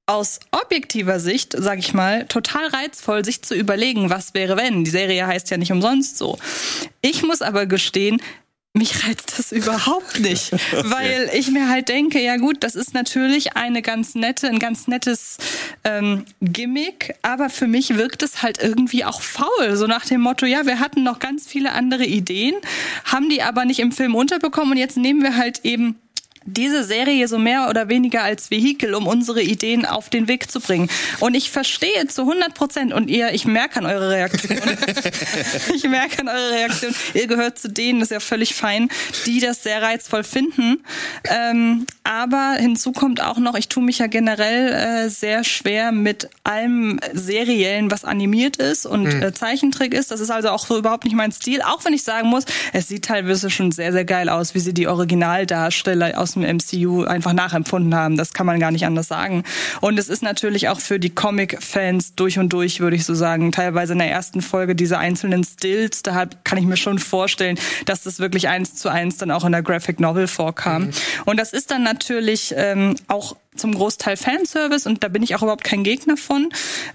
[0.07, 4.83] aus objektiver Sicht, sag ich mal, total reizvoll, sich zu überlegen, was wäre wenn.
[4.83, 6.37] Die Serie heißt ja nicht umsonst so.
[7.01, 8.21] Ich muss aber gestehen,
[8.75, 13.55] mich reizt das überhaupt nicht, weil ich mir halt denke, ja gut, das ist natürlich
[13.55, 15.37] eine ganz nette, ein ganz nettes
[15.83, 20.45] ähm, Gimmick, aber für mich wirkt es halt irgendwie auch faul, so nach dem Motto,
[20.45, 22.55] ja, wir hatten noch ganz viele andere Ideen,
[23.05, 25.97] haben die aber nicht im Film unterbekommen und jetzt nehmen wir halt eben
[26.45, 30.59] diese Serie so mehr oder weniger als Vehikel, um unsere Ideen auf den Weg zu
[30.59, 30.89] bringen.
[31.19, 34.57] Und ich verstehe zu 100 Prozent und ihr, ich merke an eurer Reaktion,
[35.75, 38.89] ich merke an eurer Reaktion, ihr gehört zu denen, das ist ja völlig fein,
[39.25, 40.83] die das sehr reizvoll finden.
[41.23, 46.29] Ähm, aber hinzu kommt auch noch, ich tue mich ja generell äh, sehr schwer mit
[46.43, 49.23] allem Seriellen, was animiert ist und mhm.
[49.23, 50.11] äh, Zeichentrick ist.
[50.11, 52.87] Das ist also auch so überhaupt nicht mein Stil, auch wenn ich sagen muss, es
[52.87, 57.33] sieht teilweise schon sehr, sehr geil aus, wie sie die Originaldarsteller aus dem MCU einfach
[57.33, 58.17] nachempfunden haben.
[58.17, 59.43] Das kann man gar nicht anders sagen.
[59.81, 63.51] Und es ist natürlich auch für die Comic-Fans durch und durch, würde ich so sagen,
[63.51, 68.03] teilweise in der ersten Folge diese einzelnen Stills, da kann ich mir schon vorstellen, dass
[68.03, 70.83] das wirklich eins zu eins dann auch in der Graphic Novel vorkam.
[70.83, 70.91] Mhm.
[71.25, 75.41] Und das ist dann natürlich ähm, auch zum Großteil Fanservice und da bin ich auch
[75.41, 76.49] überhaupt kein Gegner von.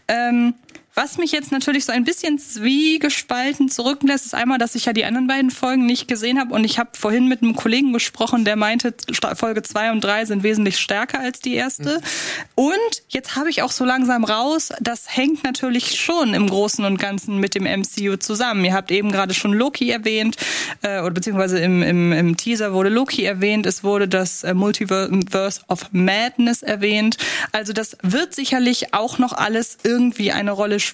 [0.08, 0.54] Ähm,
[0.94, 5.06] was mich jetzt natürlich so ein bisschen zwiegespalten zurücklässt, ist einmal, dass ich ja die
[5.06, 8.56] anderen beiden Folgen nicht gesehen habe und ich habe vorhin mit einem Kollegen gesprochen, der
[8.56, 8.92] meinte,
[9.34, 11.98] Folge zwei und drei sind wesentlich stärker als die erste.
[11.98, 12.64] Mhm.
[12.66, 16.98] Und jetzt habe ich auch so langsam raus, das hängt natürlich schon im Großen und
[16.98, 18.64] Ganzen mit dem MCU zusammen.
[18.64, 20.36] Ihr habt eben gerade schon Loki erwähnt,
[20.82, 25.62] äh, oder beziehungsweise im, im, im Teaser wurde Loki erwähnt, es wurde das äh, Multiverse
[25.68, 27.16] of Madness erwähnt.
[27.52, 30.89] Also das wird sicherlich auch noch alles irgendwie eine Rolle spielen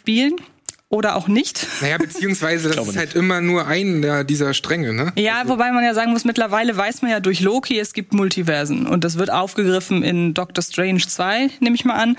[0.89, 1.67] oder auch nicht.
[1.81, 5.13] Naja, beziehungsweise das ist halt immer nur ein dieser Stränge, ne?
[5.17, 5.55] Ja, also.
[5.55, 9.03] wobei man ja sagen muss, mittlerweile weiß man ja durch Loki, es gibt Multiversen und
[9.03, 12.17] das wird aufgegriffen in Doctor Strange 2, nehme ich mal an.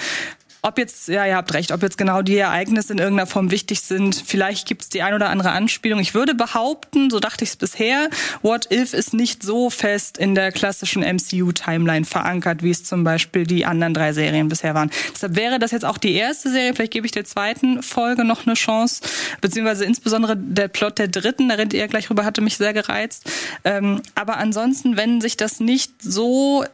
[0.63, 3.81] Ob jetzt, ja, ihr habt recht, ob jetzt genau die Ereignisse in irgendeiner Form wichtig
[3.81, 5.99] sind, vielleicht gibt es die ein oder andere Anspielung.
[5.99, 8.09] Ich würde behaupten, so dachte ich es bisher,
[8.41, 13.45] What If ist nicht so fest in der klassischen MCU-Timeline verankert, wie es zum Beispiel
[13.45, 14.89] die anderen drei Serien bisher waren.
[15.13, 18.45] Deshalb wäre das jetzt auch die erste Serie, vielleicht gebe ich der zweiten Folge noch
[18.47, 19.01] eine Chance,
[19.41, 23.29] beziehungsweise insbesondere der Plot der dritten, da redet ihr gleich rüber, hatte mich sehr gereizt.
[23.63, 26.65] Ähm, aber ansonsten, wenn sich das nicht so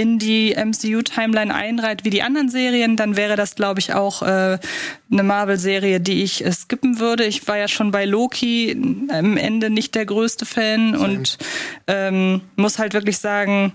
[0.00, 4.58] in die MCU-Timeline einreiht wie die anderen Serien, dann wäre das, glaube ich, auch äh,
[5.12, 7.24] eine Marvel-Serie, die ich äh, skippen würde.
[7.26, 8.74] Ich war ja schon bei Loki
[9.10, 10.98] am Ende nicht der größte Fan Same.
[10.98, 11.36] und
[11.86, 13.74] ähm, muss halt wirklich sagen,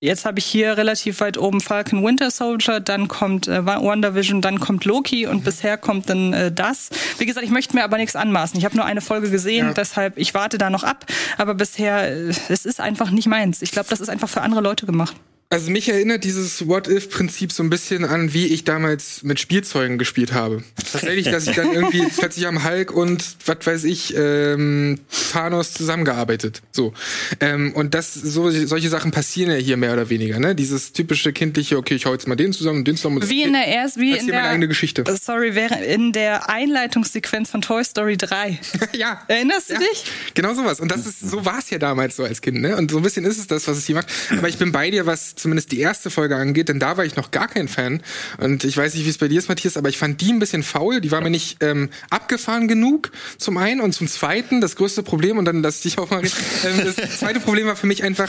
[0.00, 4.60] Jetzt habe ich hier relativ weit oben Falcon Winter Soldier, dann kommt äh, WandaVision, dann
[4.60, 5.44] kommt Loki und mhm.
[5.44, 6.90] bisher kommt dann äh, das.
[7.16, 8.58] Wie gesagt, ich möchte mir aber nichts anmaßen.
[8.58, 9.72] Ich habe nur eine Folge gesehen, ja.
[9.72, 11.06] deshalb ich warte da noch ab.
[11.38, 13.62] Aber bisher, äh, es ist einfach nicht meins.
[13.62, 15.16] Ich glaube, das ist einfach für andere Leute gemacht.
[15.50, 20.32] Also mich erinnert dieses What-If-Prinzip so ein bisschen an, wie ich damals mit Spielzeugen gespielt
[20.32, 20.64] habe.
[20.90, 24.98] Tatsächlich, dass ich dann irgendwie plötzlich am Hulk und was weiß ich, ähm,
[25.32, 26.62] Thanos zusammengearbeitet.
[26.72, 26.92] So.
[27.38, 30.56] Ähm, und das, so, solche Sachen passieren ja hier mehr oder weniger, ne?
[30.56, 33.18] Dieses typische kindliche, okay, ich hau jetzt mal den zusammen und den zusammen.
[33.18, 35.04] Und wie in der erst, wie in der, meine eigene Geschichte.
[35.20, 38.58] Sorry, wäre in der Einleitungssequenz von Toy Story 3.
[38.92, 39.22] ja.
[39.28, 39.80] Erinnerst du ja.
[39.80, 40.04] dich?
[40.34, 40.80] Genau sowas.
[40.80, 42.76] Und das ist, so war es ja damals so als Kind, ne?
[42.76, 44.08] Und so ein bisschen ist es das, was es hier macht.
[44.30, 47.16] Aber ich bin bei dir, was zumindest die erste Folge angeht, denn da war ich
[47.16, 48.02] noch gar kein Fan.
[48.38, 50.38] Und ich weiß nicht, wie es bei dir ist, Matthias, aber ich fand die ein
[50.38, 51.00] bisschen faul.
[51.00, 53.80] Die war mir nicht ähm, abgefahren genug, zum einen.
[53.80, 57.18] Und zum zweiten, das größte Problem, und dann lass ich auch mal reden, ähm, das
[57.18, 58.28] zweite Problem war für mich einfach,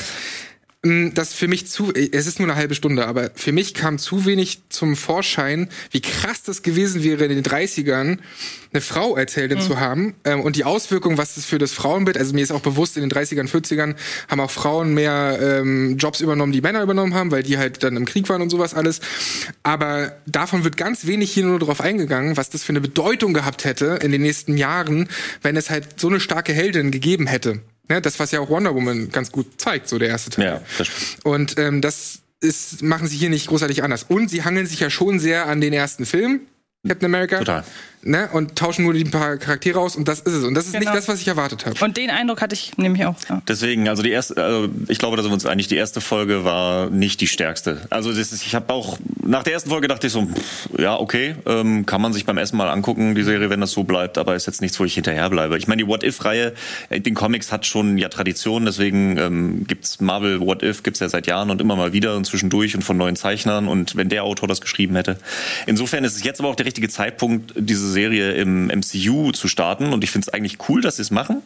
[0.86, 3.98] Mm, das für mich zu, es ist nur eine halbe Stunde, aber für mich kam
[3.98, 8.20] zu wenig zum Vorschein, wie krass das gewesen wäre in den 30ern,
[8.72, 9.64] eine Frau als Heldin mhm.
[9.64, 12.62] zu haben ähm, und die Auswirkungen, was das für das Frauenbild, also mir ist auch
[12.62, 13.96] bewusst, in den 30ern, 40ern
[14.28, 17.98] haben auch Frauen mehr ähm, Jobs übernommen, die Männer übernommen haben, weil die halt dann
[17.98, 19.00] im Krieg waren und sowas alles.
[19.64, 23.66] Aber davon wird ganz wenig hier nur drauf eingegangen, was das für eine Bedeutung gehabt
[23.66, 25.10] hätte in den nächsten Jahren,
[25.42, 27.62] wenn es halt so eine starke Heldin gegeben hätte.
[27.88, 30.46] Ne, das, was ja auch Wonder Woman ganz gut zeigt, so der erste Teil.
[30.46, 30.90] Ja, das
[31.24, 34.04] Und ähm, das ist, machen sie hier nicht großartig anders.
[34.04, 36.42] Und sie hangeln sich ja schon sehr an den ersten Film,
[36.88, 37.40] Captain America.
[37.40, 37.64] Total
[38.06, 40.44] ne, und tauschen nur die paar Charaktere aus und das ist es.
[40.44, 40.86] Und das ist genau.
[40.86, 41.84] nicht das, was ich erwartet habe.
[41.84, 43.16] Und den Eindruck hatte ich nämlich auch.
[43.28, 43.42] Ja.
[43.48, 46.46] Deswegen, also die erste, also ich glaube, da sind wir uns einig, die erste Folge
[46.46, 47.82] war nicht die stärkste.
[47.90, 50.98] Also das ist, ich habe auch, nach der ersten Folge dachte ich so, pff, ja,
[50.98, 54.18] okay, ähm, kann man sich beim Essen mal angucken, die Serie, wenn das so bleibt,
[54.18, 55.58] aber ist jetzt nichts, wo ich hinterher bleibe.
[55.58, 56.54] Ich meine, die What-If-Reihe,
[56.90, 61.10] äh, den Comics hat schon ja Tradition, deswegen ähm, gibt's Marvel What If, gibt's ja
[61.10, 64.24] seit Jahren und immer mal wieder und zwischendurch und von neuen Zeichnern und wenn der
[64.24, 65.18] Autor das geschrieben hätte.
[65.66, 69.94] Insofern ist es jetzt aber auch der richtige Zeitpunkt, diese Serie im MCU zu starten
[69.94, 71.42] und ich finde es eigentlich cool, dass sie es machen.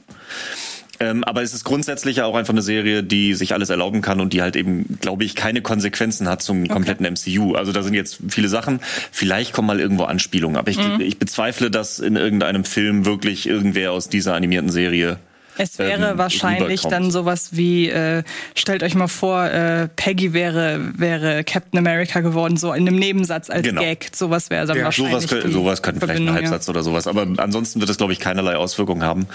[1.02, 4.20] Ähm, aber es ist grundsätzlich ja auch einfach eine Serie, die sich alles erlauben kann
[4.20, 6.74] und die halt eben, glaube ich, keine Konsequenzen hat zum okay.
[6.74, 7.56] kompletten MCU.
[7.56, 8.82] Also da sind jetzt viele Sachen.
[9.12, 11.00] Vielleicht kommen mal irgendwo Anspielungen, aber ich, mhm.
[11.00, 15.20] ich bezweifle, dass in irgendeinem Film wirklich irgendwer aus dieser animierten Serie
[15.62, 18.24] es wäre ähm, wahrscheinlich dann sowas wie, äh,
[18.56, 23.50] stellt euch mal vor, äh, Peggy wäre, wäre Captain America geworden, so in einem Nebensatz
[23.50, 23.82] als genau.
[23.82, 24.10] Gag.
[24.16, 25.28] Sowas wäre dann ja, wahrscheinlich.
[25.28, 26.72] Sowas, sowas könnte vielleicht ein Halbsatz ja.
[26.72, 27.08] oder sowas.
[27.08, 29.28] Aber ansonsten wird es, glaube ich, keinerlei Auswirkungen haben.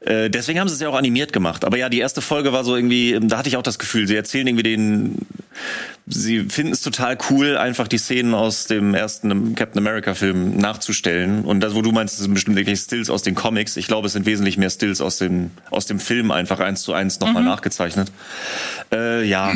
[0.00, 1.64] Äh, deswegen haben sie es ja auch animiert gemacht.
[1.64, 4.16] Aber ja, die erste Folge war so irgendwie, da hatte ich auch das Gefühl, sie
[4.16, 5.18] erzählen irgendwie den
[6.06, 11.44] sie finden es total cool, einfach die Szenen aus dem ersten Captain America Film nachzustellen.
[11.44, 13.76] Und das, wo du meinst, das sind bestimmt wirklich Stills aus den Comics.
[13.76, 16.92] Ich glaube, es sind wesentlich mehr Stills aus dem, aus dem Film einfach eins zu
[16.92, 17.48] eins nochmal mhm.
[17.48, 18.10] nachgezeichnet.
[18.92, 19.52] Äh, ja,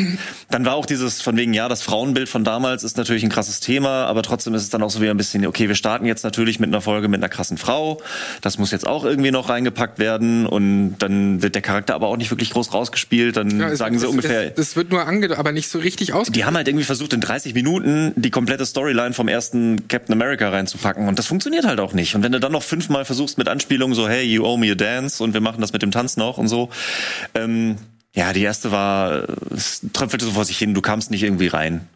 [0.50, 3.58] dann war auch dieses von wegen, ja, das Frauenbild von damals ist natürlich ein krasses
[3.58, 6.22] Thema, aber trotzdem ist es dann auch so wieder ein bisschen, okay, wir starten jetzt
[6.22, 8.00] natürlich mit einer Folge mit einer krassen Frau.
[8.40, 12.16] Das muss jetzt auch irgendwie noch reingepackt werden und dann wird der Charakter aber auch
[12.16, 13.36] nicht wirklich groß rausgespielt.
[13.36, 14.56] Dann ja, sagen sie es, ungefähr.
[14.56, 17.22] Es, wird nur angedeutet, aber nicht so richtig ausgespielt die haben halt irgendwie versucht, in
[17.22, 21.08] 30 Minuten die komplette Storyline vom ersten Captain America reinzupacken.
[21.08, 22.14] Und das funktioniert halt auch nicht.
[22.14, 24.74] Und wenn du dann noch fünfmal versuchst mit Anspielungen so, hey, you owe me a
[24.74, 26.68] dance und wir machen das mit dem Tanz noch und so.
[27.34, 27.76] Ähm,
[28.14, 31.88] ja, die erste war, es tröpfelte so vor sich hin, du kamst nicht irgendwie rein.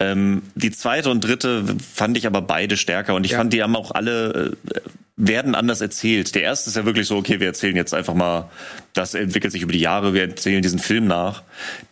[0.00, 1.62] Ähm, die zweite und dritte
[1.94, 3.38] fand ich aber beide stärker und ich ja.
[3.38, 4.80] fand, die haben auch alle äh,
[5.16, 6.34] werden anders erzählt.
[6.34, 8.50] Der erste ist ja wirklich so, okay, wir erzählen jetzt einfach mal,
[8.94, 11.42] das entwickelt sich über die Jahre, wir erzählen diesen Film nach.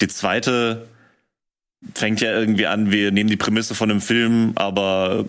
[0.01, 0.87] Die zweite
[1.95, 5.25] fängt ja irgendwie an, wir nehmen die Prämisse von einem Film, aber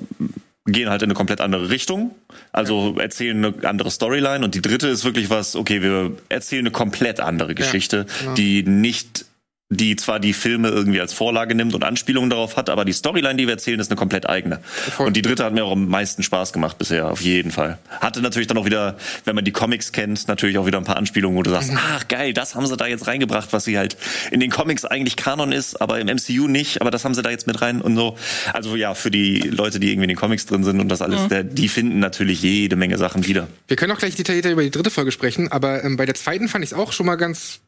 [0.65, 2.13] gehen halt in eine komplett andere Richtung.
[2.51, 3.03] Also ja.
[3.03, 4.43] erzählen eine andere Storyline.
[4.45, 8.33] Und die dritte ist wirklich was, okay, wir erzählen eine komplett andere Geschichte, ja, genau.
[8.35, 9.25] die nicht
[9.71, 13.35] die zwar die Filme irgendwie als Vorlage nimmt und Anspielungen darauf hat, aber die Storyline,
[13.35, 14.59] die wir erzählen, ist eine komplett eigene.
[14.61, 15.07] Voll.
[15.07, 17.79] Und die dritte hat mir auch am meisten Spaß gemacht bisher, auf jeden Fall.
[18.01, 20.97] Hatte natürlich dann auch wieder, wenn man die Comics kennt, natürlich auch wieder ein paar
[20.97, 21.79] Anspielungen, wo du sagst, mhm.
[21.95, 23.95] ach geil, das haben sie da jetzt reingebracht, was sie halt
[24.29, 27.29] in den Comics eigentlich Kanon ist, aber im MCU nicht, aber das haben sie da
[27.29, 28.17] jetzt mit rein und so.
[28.51, 31.21] Also ja, für die Leute, die irgendwie in den Comics drin sind und das alles,
[31.21, 31.29] mhm.
[31.29, 33.47] der, die finden natürlich jede Menge Sachen wieder.
[33.69, 36.49] Wir können auch gleich detaillierter über die dritte Folge sprechen, aber ähm, bei der zweiten
[36.49, 37.61] fand ich es auch schon mal ganz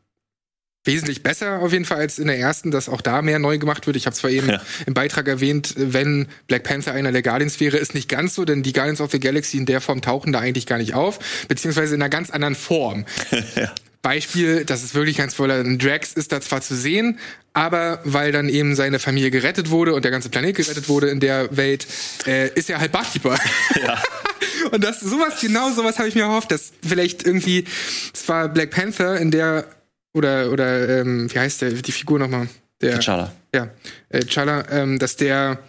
[0.83, 3.87] wesentlich besser auf jeden Fall als in der ersten, dass auch da mehr neu gemacht
[3.87, 3.95] wird.
[3.95, 4.61] Ich habe zwar eben ja.
[4.85, 8.63] im Beitrag erwähnt, wenn Black Panther einer der Guardians wäre, ist nicht ganz so, denn
[8.63, 11.95] die Guardians of the Galaxy in der Form tauchen da eigentlich gar nicht auf, beziehungsweise
[11.95, 13.05] in einer ganz anderen Form.
[13.55, 13.73] ja.
[14.01, 17.19] Beispiel, das ist wirklich ganz voller, Drax ist da zwar zu sehen,
[17.53, 21.21] aber weil dann eben seine Familie gerettet wurde und der ganze Planet gerettet wurde in
[21.21, 21.87] der Welt,
[22.27, 23.39] äh, ist er halt Barkeeper.
[23.81, 24.01] Ja.
[24.71, 27.65] und das sowas, genau sowas habe ich mir erhofft, dass vielleicht irgendwie
[28.13, 29.65] zwar Black Panther in der
[30.13, 32.47] oder, oder ähm, wie heißt der, die Figur nochmal?
[32.81, 33.31] Der T'Challa.
[33.53, 33.69] Ja,
[34.09, 35.59] äh, T'Challa, ähm, dass der,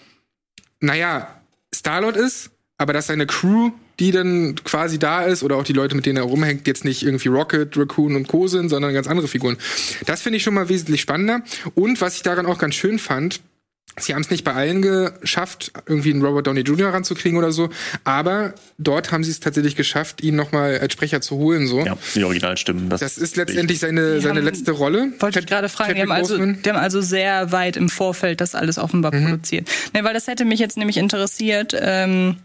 [0.81, 1.41] naja,
[1.75, 5.95] Starlord ist, aber dass seine Crew, die dann quasi da ist, oder auch die Leute,
[5.95, 8.49] mit denen er rumhängt, jetzt nicht irgendwie Rocket, Raccoon und Co.
[8.49, 9.57] sind, sondern ganz andere Figuren.
[10.07, 11.43] Das finde ich schon mal wesentlich spannender.
[11.75, 13.41] Und was ich daran auch ganz schön fand,
[13.97, 16.93] Sie haben es nicht bei allen geschafft, irgendwie einen Robert Downey Jr.
[16.93, 17.71] ranzukriegen oder so,
[18.03, 21.69] aber dort haben sie es tatsächlich geschafft, ihn nochmal als Sprecher zu holen.
[21.69, 21.85] So.
[21.85, 22.89] Ja, die Originalstimmen.
[22.89, 25.13] Das, das ist letztendlich seine, seine haben, letzte Rolle.
[25.21, 28.57] Wollte ich gerade fragen, die haben, also, die haben, also, sehr weit im Vorfeld das
[28.57, 29.27] alles offenbar mhm.
[29.27, 29.69] produziert.
[29.93, 31.77] Nee, weil das hätte mich jetzt nämlich interessiert.
[31.79, 32.37] Ähm,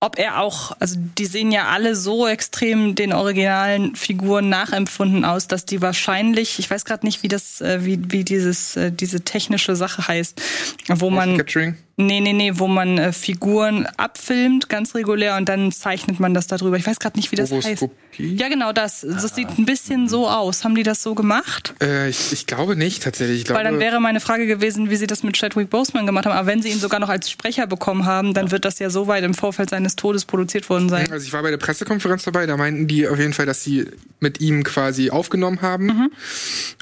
[0.00, 5.48] ob er auch, also die sehen ja alle so extrem den originalen Figuren nachempfunden aus,
[5.48, 9.22] dass die wahrscheinlich, ich weiß gerade nicht, wie das, äh, wie, wie dieses, äh, diese
[9.22, 10.40] technische Sache heißt,
[10.88, 11.38] wo man.
[11.38, 11.76] Capturing?
[11.98, 16.46] Nee, nee, nee, wo man äh, Figuren abfilmt, ganz regulär, und dann zeichnet man das
[16.46, 16.76] darüber.
[16.76, 17.88] Ich weiß gerade nicht, wie das heißt.
[18.18, 19.00] Ja, genau das.
[19.00, 19.28] Das ah.
[19.28, 20.64] sieht ein bisschen so aus.
[20.64, 21.74] Haben die das so gemacht?
[21.82, 23.38] Äh, ich, ich glaube nicht, tatsächlich.
[23.38, 26.26] Ich glaube, Weil dann wäre meine Frage gewesen, wie sie das mit Chadwick Boseman gemacht
[26.26, 26.36] haben.
[26.36, 29.06] Aber wenn sie ihn sogar noch als Sprecher bekommen haben, dann wird das ja so
[29.06, 31.10] weit im Vorfeld seines Todes produziert worden sein.
[31.10, 33.86] Also ich war bei der Pressekonferenz dabei, da meinten die auf jeden Fall, dass sie
[34.20, 35.86] mit ihm quasi aufgenommen haben.
[35.86, 36.10] Mhm.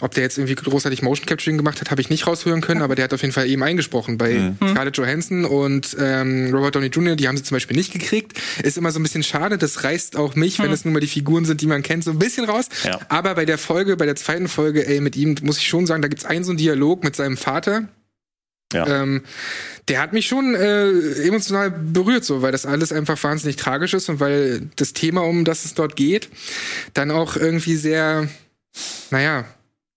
[0.01, 2.95] Ob der jetzt irgendwie großartig Motion Capturing gemacht hat, habe ich nicht raushören können, aber
[2.95, 4.69] der hat auf jeden Fall eben eingesprochen bei mhm.
[4.71, 8.41] Scarlett Johansson und ähm, Robert Downey Jr., die haben sie zum Beispiel nicht gekriegt.
[8.63, 10.65] Ist immer so ein bisschen schade, das reißt auch mich, hm.
[10.65, 12.69] wenn es nun mal die Figuren sind, die man kennt, so ein bisschen raus.
[12.85, 13.01] Ja.
[13.09, 16.03] Aber bei der Folge, bei der zweiten Folge, ey, mit ihm muss ich schon sagen,
[16.03, 17.89] da gibt's einen so einen Dialog mit seinem Vater.
[18.73, 19.03] Ja.
[19.03, 19.23] Ähm,
[19.89, 20.91] der hat mich schon äh,
[21.27, 25.45] emotional berührt, so, weil das alles einfach wahnsinnig tragisch ist und weil das Thema, um
[25.45, 26.29] das es dort geht,
[26.95, 28.29] dann auch irgendwie sehr,
[29.11, 29.45] naja,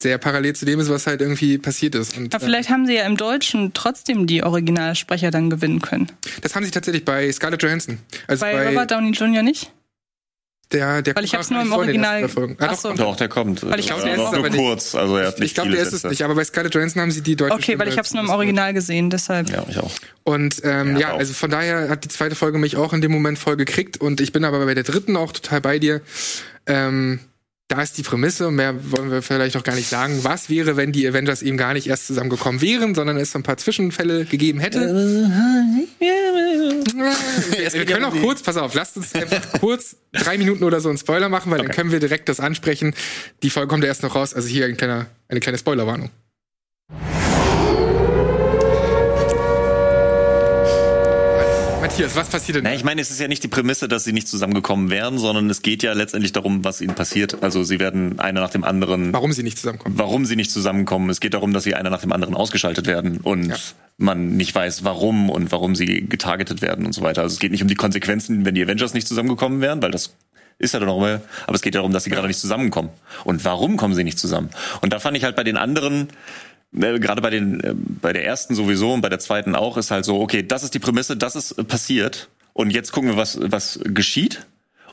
[0.02, 2.18] sehr parallel zu dem ist, was halt irgendwie passiert ist.
[2.18, 6.12] Und, Aber vielleicht äh, haben sie ja im Deutschen trotzdem die Originalsprecher dann gewinnen können.
[6.42, 7.98] Das haben sie tatsächlich bei Scarlett Johansson.
[8.28, 9.42] Also bei, bei Robert Downey Jr.
[9.42, 9.72] nicht?
[10.74, 12.30] Der, der Weil ich hab's nur im Original.
[12.60, 13.64] Ah, doch, doch, der kommt.
[13.64, 14.96] Weil ich hab's ja, noch nur kurz.
[14.96, 16.22] Also er hat nicht ich glaube, der ist es nicht.
[16.24, 18.74] Aber bei Scarlett Johansson haben sie die deutsche Okay, weil ich hab's nur im Original
[18.74, 19.50] gesehen, deshalb.
[19.50, 19.92] Ja, ich auch.
[20.26, 23.14] Und ähm, ja, ja also von daher hat die zweite Folge mich auch in dem
[23.14, 23.96] Moment voll gekriegt.
[23.98, 26.02] Und ich bin aber bei der dritten auch total bei dir.
[26.66, 27.22] Ähm,
[27.70, 30.24] da ist die Prämisse, mehr wollen wir vielleicht auch gar nicht sagen.
[30.24, 33.44] Was wäre, wenn die Avengers eben gar nicht erst zusammengekommen wären, sondern es so ein
[33.44, 34.80] paar Zwischenfälle gegeben hätte?
[37.74, 40.98] wir können auch kurz, pass auf, lasst uns einfach kurz drei Minuten oder so einen
[40.98, 41.68] Spoiler machen, weil okay.
[41.68, 42.94] dann können wir direkt das ansprechen.
[43.44, 46.10] Die Folge kommt ja erst noch raus, also hier ein kleiner, eine kleine Spoilerwarnung.
[51.98, 52.64] Matthias, was passiert denn?
[52.64, 55.50] Na, ich meine, es ist ja nicht die Prämisse, dass sie nicht zusammengekommen wären, sondern
[55.50, 57.42] es geht ja letztendlich darum, was ihnen passiert.
[57.42, 59.12] Also sie werden einer nach dem anderen.
[59.14, 59.98] Warum sie nicht zusammenkommen?
[59.98, 61.10] Warum sie nicht zusammenkommen.
[61.10, 63.56] Es geht darum, dass sie einer nach dem anderen ausgeschaltet werden und ja.
[63.98, 67.24] man nicht weiß, warum und warum sie getargetet werden und so weiter.
[67.24, 70.14] Also es geht nicht um die Konsequenzen, wenn die Avengers nicht zusammengekommen wären, weil das
[70.60, 72.90] ist ja dann auch mal, aber es geht darum, dass sie gerade nicht zusammenkommen.
[73.24, 74.50] Und warum kommen sie nicht zusammen?
[74.82, 76.10] Und da fand ich halt bei den anderen
[76.72, 80.06] gerade bei den äh, bei der ersten sowieso und bei der zweiten auch ist halt
[80.06, 82.30] so okay das ist die Prämisse das ist passiert.
[82.54, 84.48] Und jetzt gucken wir was was geschieht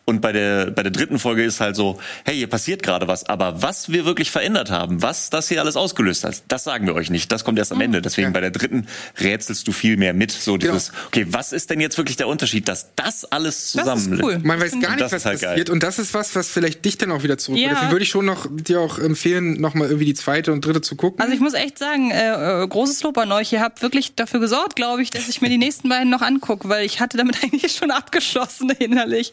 [0.06, 3.24] und bei der, bei der dritten Folge ist halt so, hey, hier passiert gerade was,
[3.24, 6.94] aber was wir wirklich verändert haben, was das hier alles ausgelöst hat, das sagen wir
[6.94, 7.32] euch nicht.
[7.32, 8.02] Das kommt erst am Ende.
[8.02, 8.32] Deswegen ja.
[8.32, 8.86] bei der dritten
[9.18, 10.30] rätselst du viel mehr mit.
[10.30, 11.06] So dieses, genau.
[11.06, 14.40] okay, was ist denn jetzt wirklich der Unterschied, dass das alles zusammen das ist cool.
[14.42, 15.40] Man weiß gar nicht, was halt passiert.
[15.40, 15.70] Geil.
[15.70, 17.58] Und das ist was, was vielleicht dich dann auch wieder zurück.
[17.58, 17.70] Ja.
[17.70, 20.96] Deswegen würde ich schon noch dir auch empfehlen, nochmal irgendwie die zweite und dritte zu
[20.96, 21.20] gucken.
[21.22, 23.52] Also ich muss echt sagen, äh, äh, großes Lob an euch.
[23.54, 26.68] Ihr habt wirklich dafür gesorgt, glaube ich, dass ich mir die nächsten beiden noch angucke,
[26.68, 29.32] weil ich hatte damit eigentlich schon abgeschlossen innerlich.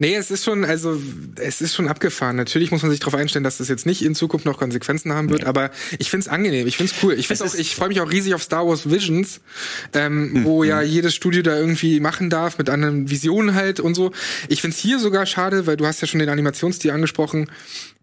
[0.00, 0.98] Nee, es ist schon, also
[1.36, 2.34] es ist schon abgefahren.
[2.34, 5.28] Natürlich muss man sich darauf einstellen, dass das jetzt nicht in Zukunft noch Konsequenzen haben
[5.28, 5.46] wird, nee.
[5.46, 7.12] aber ich find's angenehm, ich find's cool.
[7.12, 9.42] Ich find's auch, ich freue mich auch riesig auf Star Wars Visions,
[9.92, 10.44] ähm, mhm.
[10.44, 14.10] wo ja jedes Studio da irgendwie machen darf, mit anderen Visionen halt und so.
[14.48, 17.50] Ich find's hier sogar schade, weil du hast ja schon den Animationsstil angesprochen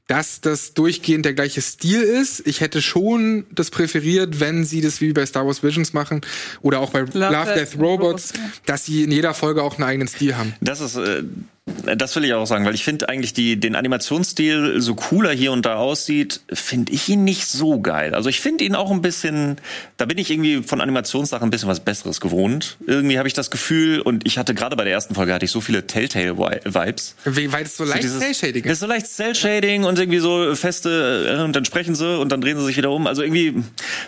[0.08, 2.46] dass das durchgehend der gleiche Stil ist.
[2.48, 6.22] Ich hätte schon das präferiert, wenn sie das wie bei Star Wars Visions machen
[6.62, 8.34] oder auch bei Love, Love Death, Robots, Robots,
[8.66, 10.54] dass sie in jeder Folge auch einen eigenen Stil haben.
[10.62, 11.24] Das ist äh,
[11.68, 15.52] das will ich auch sagen, weil ich finde eigentlich die, den Animationsstil, so cooler hier
[15.52, 18.16] und da aussieht, finde ich ihn nicht so geil.
[18.16, 19.58] Also ich finde ihn auch ein bisschen,
[19.98, 22.78] da bin ich irgendwie von Animationssachen ein bisschen was Besseres gewohnt.
[22.86, 25.52] Irgendwie habe ich das Gefühl, und ich hatte gerade bei der ersten Folge hatte ich
[25.52, 27.16] so viele Telltale-Vibes.
[27.26, 28.72] Weil es so leicht so Cell-Shading ist.
[28.72, 32.42] Ist so leicht Cell-Shading und irgendwie so feste, äh, und dann sprechen sie und dann
[32.42, 33.08] drehen sie sich wieder um.
[33.08, 33.56] Also irgendwie,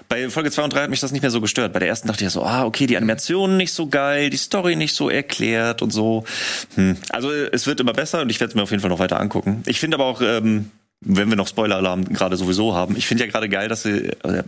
[0.08, 1.74] bei Folge 2 und 3 hat mich das nicht mehr so gestört.
[1.74, 4.76] Bei der ersten dachte ich so, ah, okay, die Animation nicht so geil, die Story
[4.76, 6.24] nicht so erklärt und so.
[6.76, 6.98] Hm.
[7.10, 9.20] Also es wird immer besser und ich werde es mir auf jeden Fall noch weiter
[9.20, 9.64] angucken.
[9.66, 10.72] Ich finde aber auch, ähm,
[11.02, 14.44] wenn wir noch Spoiler-Alarm gerade sowieso haben, ich finde ja gerade geil, dass sie, äh,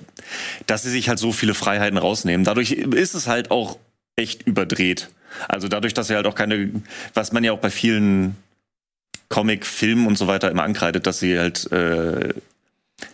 [0.68, 2.44] dass sie sich halt so viele Freiheiten rausnehmen.
[2.44, 3.78] Dadurch ist es halt auch
[4.16, 5.10] echt überdreht.
[5.48, 6.70] Also dadurch, dass sie halt auch keine,
[7.14, 8.36] was man ja auch bei vielen
[9.32, 12.34] Comic, Filmen und so weiter immer ankreidet, dass sie halt äh,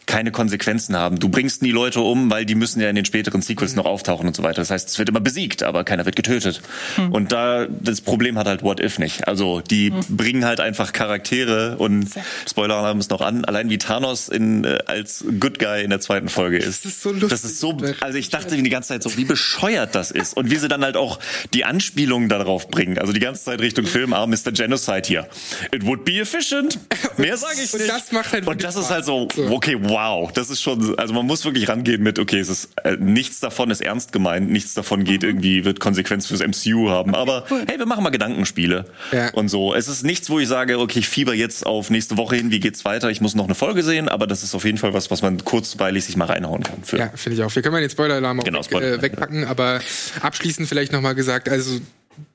[0.07, 1.19] keine Konsequenzen haben.
[1.19, 3.77] Du bringst nie Leute um, weil die müssen ja in den späteren Sequels mhm.
[3.77, 4.61] noch auftauchen und so weiter.
[4.61, 6.61] Das heißt, es wird immer besiegt, aber keiner wird getötet.
[6.97, 7.11] Mhm.
[7.11, 9.27] Und da das Problem hat halt What If nicht.
[9.27, 10.01] Also die mhm.
[10.09, 12.09] bringen halt einfach Charaktere und
[12.49, 13.45] Spoiler haben es noch an.
[13.45, 16.85] Allein wie Thanos in, äh, als Good Guy in der zweiten Folge ist.
[16.85, 17.29] Das ist so lustig.
[17.29, 17.77] Das ist so.
[17.99, 20.83] Also ich dachte die ganze Zeit so, wie bescheuert das ist und wie sie dann
[20.83, 21.19] halt auch
[21.53, 22.97] die Anspielungen darauf bringen.
[22.97, 24.51] Also die ganze Zeit Richtung Film, ah, Mr.
[24.53, 25.27] Genocide hier.
[25.71, 26.79] It would be efficient.
[27.17, 27.81] Mehr sage ich nicht.
[27.81, 28.47] Und das macht halt.
[28.47, 31.67] Und das ist halt so, okay, wow wow, das ist schon, also man muss wirklich
[31.69, 35.29] rangehen mit, okay, es ist äh, nichts davon ist ernst gemeint, nichts davon geht mhm.
[35.29, 37.63] irgendwie, wird Konsequenz fürs MCU haben, okay, aber cool.
[37.67, 39.29] hey, wir machen mal Gedankenspiele ja.
[39.31, 39.73] und so.
[39.73, 42.59] Es ist nichts, wo ich sage, okay, ich fieber jetzt auf nächste Woche hin, wie
[42.59, 45.09] geht's weiter, ich muss noch eine Folge sehen, aber das ist auf jeden Fall was,
[45.09, 46.83] was man kurzweilig sich mal reinhauen kann.
[46.83, 46.97] Für.
[46.97, 47.55] Ja, finde ich auch.
[47.55, 49.81] Wir können mal den Spoiler-Alarm genau, weg, äh, wegpacken, aber
[50.21, 51.79] abschließend vielleicht nochmal gesagt, also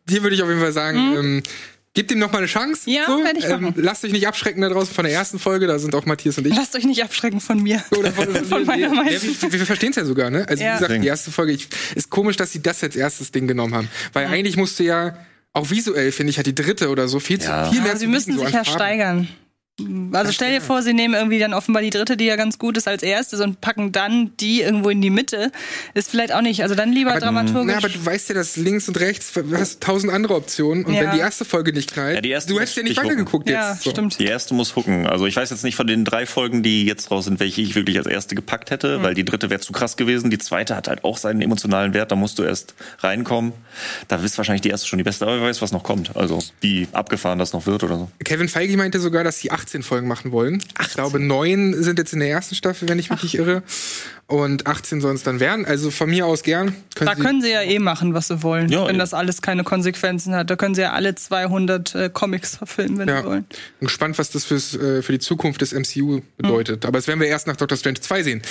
[0.08, 1.16] dir würde ich auf jeden Fall sagen, mhm.
[1.16, 1.42] ähm,
[1.94, 2.90] Gebt ihm noch mal eine Chance.
[2.90, 3.22] Ja, so.
[3.22, 3.74] werde ich ähm, machen.
[3.76, 6.38] Ähm, lasst euch nicht abschrecken da draußen von der ersten Folge, da sind auch Matthias
[6.38, 6.56] und ich.
[6.56, 7.82] Lasst euch nicht abschrecken von mir.
[7.90, 9.12] Oder von, von meiner Meinung.
[9.12, 10.46] Ja, wir, wir verstehen es ja sogar, ne?
[10.48, 10.70] Also ja.
[10.70, 13.74] wie gesagt, die erste Folge, ich, ist komisch, dass sie das als erstes Ding genommen
[13.74, 13.88] haben.
[14.14, 14.32] Weil mhm.
[14.32, 15.18] eigentlich musste ja,
[15.52, 17.64] auch visuell, finde ich, hat die dritte oder so viel, ja.
[17.64, 19.28] zu, viel mehr ja, Sie müssen sich ja steigern.
[20.12, 22.76] Also stell dir vor, sie nehmen irgendwie dann offenbar die dritte, die ja ganz gut
[22.76, 25.50] ist, als erstes und packen dann die irgendwo in die Mitte.
[25.94, 26.62] Ist vielleicht auch nicht.
[26.62, 27.72] Also dann lieber aber, dramaturgisch.
[27.72, 30.92] Na, aber du weißt ja, dass links und rechts du hast tausend andere Optionen und
[30.92, 31.00] ja.
[31.00, 33.54] wenn die erste Folge nicht knallt, ja, die erste du hättest ja nicht weitergeguckt jetzt.
[33.54, 33.90] Ja, so.
[33.90, 34.18] stimmt.
[34.18, 35.06] Die erste muss gucken.
[35.06, 37.74] Also ich weiß jetzt nicht von den drei Folgen, die jetzt raus sind, welche ich
[37.74, 39.02] wirklich als erste gepackt hätte, mhm.
[39.02, 40.30] weil die dritte wäre zu krass gewesen.
[40.30, 43.54] Die zweite hat halt auch seinen emotionalen Wert, da musst du erst reinkommen.
[44.08, 46.14] Da ist wahrscheinlich die erste schon die beste, aber wer weiß, was noch kommt.
[46.14, 48.10] Also wie abgefahren das noch wird oder so.
[48.22, 50.62] Kevin Feige meinte sogar, dass sie 18 Folgen machen wollen wollen.
[50.76, 50.86] 18.
[50.86, 53.22] Ich glaube, neun sind jetzt in der ersten Staffel, wenn ich mich Ach.
[53.22, 53.62] nicht irre.
[54.26, 55.66] Und 18 sollen es dann werden.
[55.66, 56.74] Also von mir aus gern.
[56.94, 59.42] Können da sie können sie ja eh machen, was sie wollen, ja, wenn das alles
[59.42, 60.48] keine Konsequenzen hat.
[60.48, 63.20] Da können sie ja alle 200 äh, Comics verfilmen, wenn ja.
[63.20, 63.44] sie wollen.
[63.78, 66.82] Bin gespannt, was das fürs, äh, für die Zukunft des MCU bedeutet.
[66.82, 66.88] Mhm.
[66.88, 68.42] Aber das werden wir erst nach Doctor Strange 2 sehen.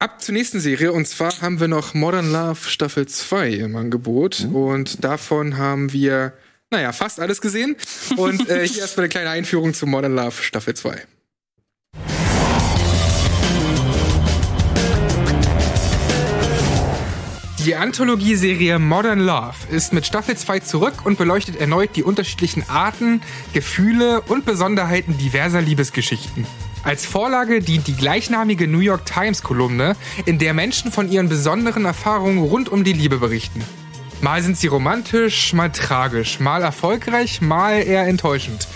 [0.00, 4.44] Ab zur nächsten Serie und zwar haben wir noch Modern Love Staffel 2 im Angebot
[4.44, 4.54] mhm.
[4.54, 6.32] und davon haben wir
[6.70, 7.76] naja, fast alles gesehen.
[8.16, 11.02] Und äh, hier erstmal eine kleine Einführung zu Modern Love Staffel 2.
[17.64, 23.20] Die Anthologieserie Modern Love ist mit Staffel 2 zurück und beleuchtet erneut die unterschiedlichen Arten,
[23.52, 26.46] Gefühle und Besonderheiten diverser Liebesgeschichten.
[26.82, 31.84] Als Vorlage dient die gleichnamige New York Times Kolumne, in der Menschen von ihren besonderen
[31.84, 33.62] Erfahrungen rund um die Liebe berichten.
[34.20, 38.66] Mal sind sie romantisch, mal tragisch, mal erfolgreich, mal eher enttäuschend.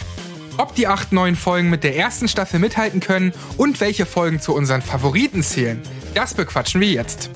[0.56, 4.54] Ob die acht neuen Folgen mit der ersten Staffel mithalten können und welche Folgen zu
[4.54, 5.82] unseren Favoriten zählen,
[6.14, 7.30] das bequatschen wir jetzt.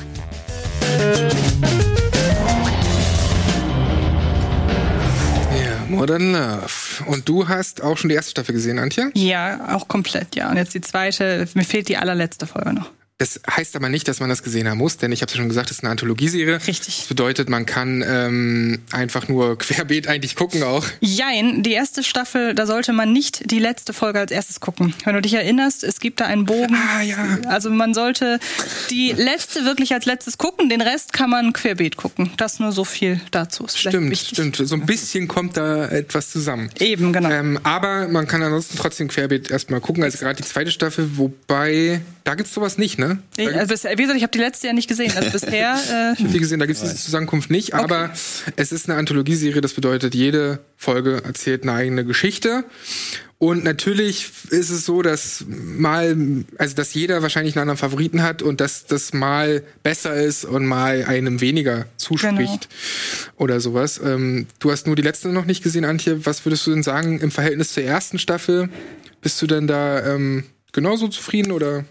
[5.59, 7.05] Ja, Modern Love.
[7.07, 9.11] Und du hast auch schon die erste Staffel gesehen, Antje?
[9.15, 10.49] Ja, auch komplett, ja.
[10.49, 12.91] Und jetzt die zweite, mir fehlt die allerletzte Folge noch.
[13.19, 15.49] Das heißt aber nicht, dass man das gesehen haben muss, denn ich habe ja schon
[15.49, 16.61] gesagt, es ist eine Anthologieserie.
[16.67, 16.99] Richtig.
[16.99, 20.85] Das bedeutet, man kann ähm, einfach nur querbeet eigentlich gucken auch.
[21.01, 24.95] Jein, die erste Staffel, da sollte man nicht die letzte Folge als erstes gucken.
[25.05, 26.77] Wenn du dich erinnerst, es gibt da einen Bogen.
[26.77, 27.39] Ah, ja.
[27.47, 28.39] Also man sollte
[28.91, 32.33] die letzte wirklich als letztes gucken, den Rest kann man querbeet gucken.
[32.37, 33.65] Das nur so viel dazu.
[33.65, 34.37] Ist Stimmt, wichtig.
[34.37, 34.57] stimmt.
[34.57, 36.69] So ein bisschen kommt da etwas zusammen.
[36.81, 37.31] Eben, genau.
[37.31, 42.03] Ähm, aber man kann ansonsten trotzdem querbeet erstmal gucken, also gerade die zweite Staffel, wobei,
[42.25, 43.06] da gibt's sowas nicht, ne?
[43.09, 45.13] Da Ich, also, wie gesagt, ich habe die letzte ja nicht gesehen.
[45.17, 48.11] Also bisher, äh, Wie gesehen, da gibt es diese Zusammenkunft nicht, aber
[48.57, 52.65] es ist eine Anthologieserie, das bedeutet, jede Folge erzählt eine eigene Geschichte.
[53.39, 56.17] Und natürlich ist es so, dass mal,
[56.57, 60.65] also dass jeder wahrscheinlich einen anderen Favoriten hat und dass das mal besser ist und
[60.65, 62.69] mal einem weniger zuspricht
[63.37, 64.01] oder sowas.
[64.03, 66.25] Ähm, du hast nur die letzte noch nicht gesehen, Antje.
[66.25, 68.71] Was würdest du denn sagen im Verhältnis zur ersten Staffel?
[69.21, 71.85] Bist du denn da ähm, genauso zufrieden oder?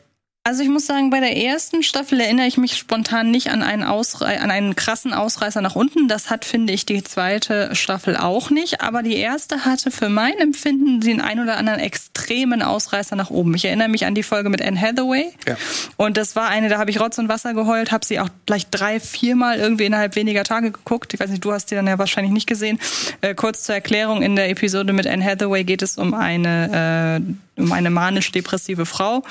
[0.47, 3.81] Also ich muss sagen, bei der ersten Staffel erinnere ich mich spontan nicht an einen,
[3.81, 6.07] Ausrei an einen krassen Ausreißer nach unten.
[6.07, 8.81] Das hat, finde ich, die zweite Staffel auch nicht.
[8.81, 13.55] Aber die erste hatte für mein Empfinden den ein oder anderen extremen Ausreißer nach oben.
[13.55, 15.33] Ich erinnere mich an die Folge mit Anne Hathaway.
[15.47, 15.57] Ja.
[15.97, 18.67] Und das war eine, da habe ich Rotz und Wasser geheult, habe sie auch gleich
[18.67, 21.11] drei, viermal irgendwie innerhalb weniger Tage geguckt.
[21.15, 22.79] Ich weiß nicht, du hast die dann ja wahrscheinlich nicht gesehen.
[23.21, 27.19] Äh, kurz zur Erklärung, in der Episode mit Anne Hathaway geht es um eine,
[27.54, 29.23] äh, um eine manisch-depressive Frau.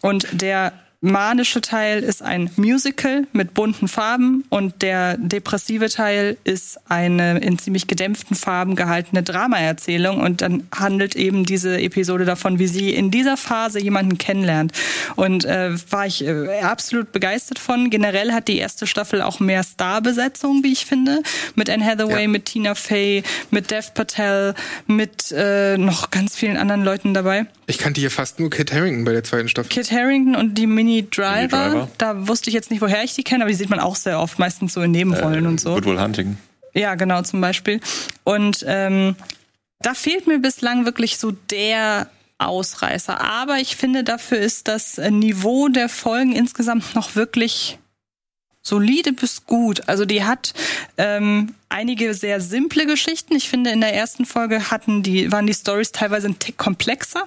[0.00, 0.72] Und der
[1.02, 7.58] manische Teil ist ein Musical mit bunten Farben und der depressive Teil ist eine in
[7.58, 13.10] ziemlich gedämpften Farben gehaltene Dramaerzählung und dann handelt eben diese Episode davon, wie sie in
[13.10, 14.72] dieser Phase jemanden kennenlernt
[15.16, 17.88] und äh, war ich äh, absolut begeistert von.
[17.88, 21.22] Generell hat die erste Staffel auch mehr Starbesetzung, wie ich finde,
[21.54, 22.28] mit Anne Hathaway, Ja.
[22.28, 24.54] mit Tina Fey, mit Dev Patel,
[24.86, 27.46] mit äh, noch ganz vielen anderen Leuten dabei.
[27.70, 29.68] Ich kannte hier fast nur Kit Harington bei der zweiten Staffel.
[29.68, 31.88] Kit Harrington und die Mini Driver, Driver.
[31.98, 34.18] da wusste ich jetzt nicht, woher ich die kenne, aber die sieht man auch sehr
[34.18, 35.74] oft, meistens so in Nebenrollen und so.
[35.74, 36.36] Good Will Hunting.
[36.74, 37.80] Ja, genau, zum Beispiel.
[38.24, 39.14] Und ähm,
[39.80, 43.20] da fehlt mir bislang wirklich so der Ausreißer.
[43.20, 47.78] Aber ich finde, dafür ist das äh, Niveau der Folgen insgesamt noch wirklich
[48.62, 49.88] solide bis gut.
[49.88, 50.54] Also die hat
[50.98, 53.34] ähm, einige sehr simple Geschichten.
[53.34, 57.24] Ich finde, in der ersten Folge hatten die, waren die Stories teilweise ein Tick komplexer.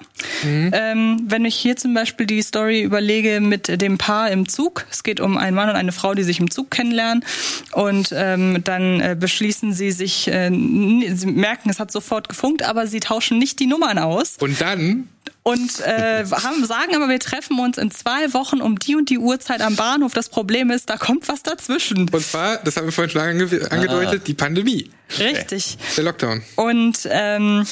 [0.72, 4.86] Ähm, wenn ich hier zum Beispiel die Story überlege mit dem Paar im Zug.
[4.90, 7.24] Es geht um einen Mann und eine Frau, die sich im Zug kennenlernen.
[7.72, 12.86] Und ähm, dann äh, beschließen sie sich, äh, sie merken, es hat sofort gefunkt, aber
[12.86, 14.36] sie tauschen nicht die Nummern aus.
[14.40, 15.08] Und dann
[15.42, 19.18] Und äh, haben, sagen aber, wir treffen uns in zwei Wochen um die und die
[19.18, 20.14] Uhrzeit am Bahnhof.
[20.14, 22.08] Das Problem ist, da kommt was dazwischen.
[22.08, 25.76] Und zwar, das haben wir vorhin schon ange angedeutet, die Pandemie, Richtig.
[25.96, 26.42] der Lockdown.
[26.56, 27.66] Und ähm,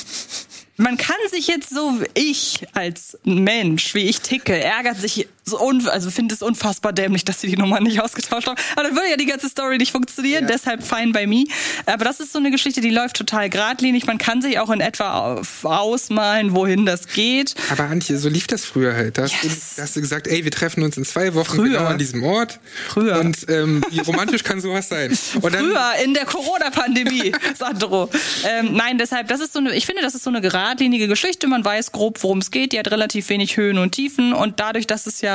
[0.77, 5.87] man kann sich jetzt so, ich als Mensch, wie ich ticke, ärgert sich so un
[5.89, 8.57] also finde es unfassbar dämlich, dass sie die Nummer nicht ausgetauscht haben.
[8.77, 10.49] Aber dann würde ja die ganze Story nicht funktionieren, Ja.
[10.51, 11.45] deshalb fine by me.
[11.87, 14.07] Aber das ist so eine Geschichte, die läuft total geradlinig.
[14.07, 17.55] Man kann sich auch in etwa ausmalen, wohin das geht.
[17.71, 19.19] Aber Antje, so lief das früher halt.
[19.19, 19.75] Da hast, Yes.
[19.77, 21.79] du, hast du gesagt, ey, wir treffen uns in zwei Wochen Früher.
[21.79, 22.61] genau an diesem Ort.
[22.89, 23.19] Früher.
[23.19, 25.11] Und ähm, wie romantisch kann sowas sein?
[25.41, 28.11] Und Früher in der Corona-Pandemie, Sandro.
[28.49, 31.47] Ähm, nein, deshalb, das ist so eine, ich finde, das ist so eine geradlinige Geschichte.
[31.49, 32.73] Man weiß grob, worum es geht.
[32.73, 34.33] Die hat relativ wenig Höhen und Tiefen.
[34.33, 35.32] Und dadurch, dass es ja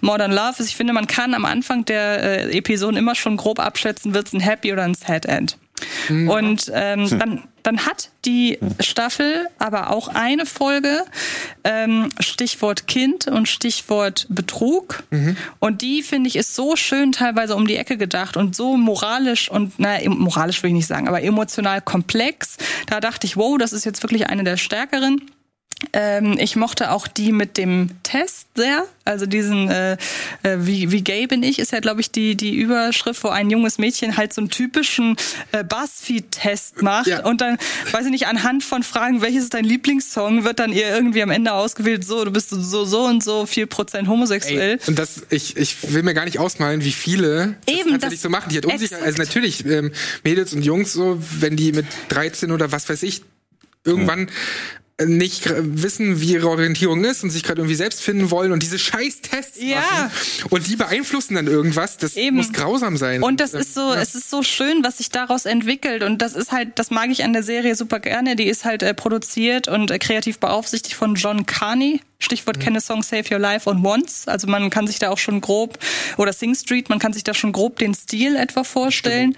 [0.00, 3.60] Modern Love ist, ich finde, man kann am Anfang der äh, Episoden immer schon grob
[3.60, 5.56] abschätzen, wird es ein Happy oder ein Sad End.
[6.28, 11.04] Und ähm, dann, dann hat die Staffel aber auch eine Folge,
[11.64, 15.02] ähm, Stichwort Kind und Stichwort Betrug.
[15.58, 19.50] Und die, finde ich, ist so schön teilweise um die Ecke gedacht und so moralisch
[19.50, 22.56] und, naja, moralisch will ich nicht sagen, aber emotional komplex.
[22.86, 25.30] Da dachte ich, wow, das ist jetzt wirklich eine der stärkeren.
[25.92, 28.84] Ähm, ich mochte auch die mit dem Test sehr.
[29.04, 29.96] Also diesen, äh,
[30.42, 33.50] äh, wie, wie gay bin ich, ist ja, glaube ich, die, die Überschrift, wo ein
[33.50, 35.16] junges Mädchen halt so einen typischen
[35.52, 37.06] äh, Buzzfeed-Test macht.
[37.06, 37.24] Ja.
[37.24, 37.58] Und dann,
[37.90, 41.30] weiß ich nicht, anhand von Fragen, welches ist dein Lieblingssong, wird dann ihr irgendwie am
[41.30, 44.78] Ende ausgewählt, so, du bist so, so und so viel Prozent homosexuell.
[44.80, 48.20] Ey, und das, ich, ich will mir gar nicht ausmalen, wie viele Eben, das tatsächlich
[48.20, 48.50] so machen.
[48.50, 49.92] Die hat unsicher, also natürlich, ähm,
[50.24, 53.22] Mädels und Jungs so, wenn die mit 13 oder was weiß ich,
[53.84, 54.30] irgendwann
[55.06, 58.78] nicht wissen, wie ihre Orientierung ist und sich gerade irgendwie selbst finden wollen und diese
[58.78, 59.80] scheiß Tests ja.
[59.80, 60.10] machen
[60.50, 62.36] und die beeinflussen dann irgendwas, das Eben.
[62.36, 63.22] muss grausam sein.
[63.22, 64.00] Und das ist so, ja.
[64.00, 67.24] es ist so schön, was sich daraus entwickelt und das ist halt, das mag ich
[67.24, 68.36] an der Serie super gerne.
[68.36, 72.00] Die ist halt äh, produziert und äh, kreativ beaufsichtigt von John Carney.
[72.18, 72.62] Stichwort mhm.
[72.62, 74.28] kenne Song Save Your Life on Once.
[74.28, 75.78] Also man kann sich da auch schon grob
[76.18, 79.36] oder Sing Street, man kann sich da schon grob den Stil etwa vorstellen.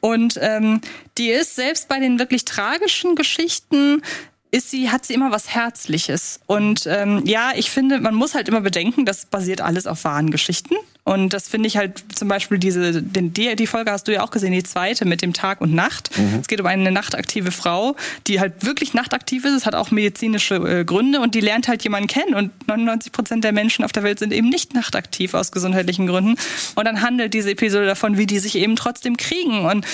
[0.00, 0.80] Und ähm,
[1.18, 4.02] die ist selbst bei den wirklich tragischen Geschichten
[4.50, 6.40] ist sie, hat sie immer was Herzliches.
[6.46, 10.30] Und ähm, ja, ich finde, man muss halt immer bedenken, das basiert alles auf wahren
[10.30, 10.74] Geschichten.
[11.04, 14.24] Und das finde ich halt zum Beispiel diese, den, die, die Folge hast du ja
[14.24, 16.10] auch gesehen, die zweite mit dem Tag und Nacht.
[16.18, 16.40] Mhm.
[16.40, 17.94] Es geht um eine nachtaktive Frau,
[18.26, 19.52] die halt wirklich nachtaktiv ist.
[19.52, 22.34] Es hat auch medizinische äh, Gründe und die lernt halt jemanden kennen.
[22.34, 26.34] Und 99 Prozent der Menschen auf der Welt sind eben nicht nachtaktiv aus gesundheitlichen Gründen.
[26.74, 29.64] Und dann handelt diese Episode davon, wie die sich eben trotzdem kriegen.
[29.64, 29.86] Und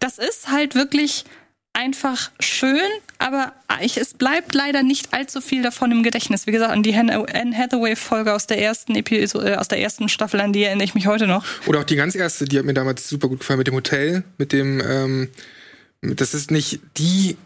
[0.00, 1.24] das ist halt wirklich
[1.72, 3.52] einfach schön, aber
[3.82, 6.46] ich, es bleibt leider nicht allzu viel davon im Gedächtnis.
[6.46, 10.40] Wie gesagt, an die Anne Hathaway-Folge aus der ersten Episode, äh, aus der ersten Staffel,
[10.40, 11.44] an die erinnere ich mich heute noch.
[11.66, 14.24] Oder auch die ganz erste, die hat mir damals super gut gefallen mit dem Hotel,
[14.38, 15.28] mit dem, ähm,
[16.00, 17.36] das ist nicht die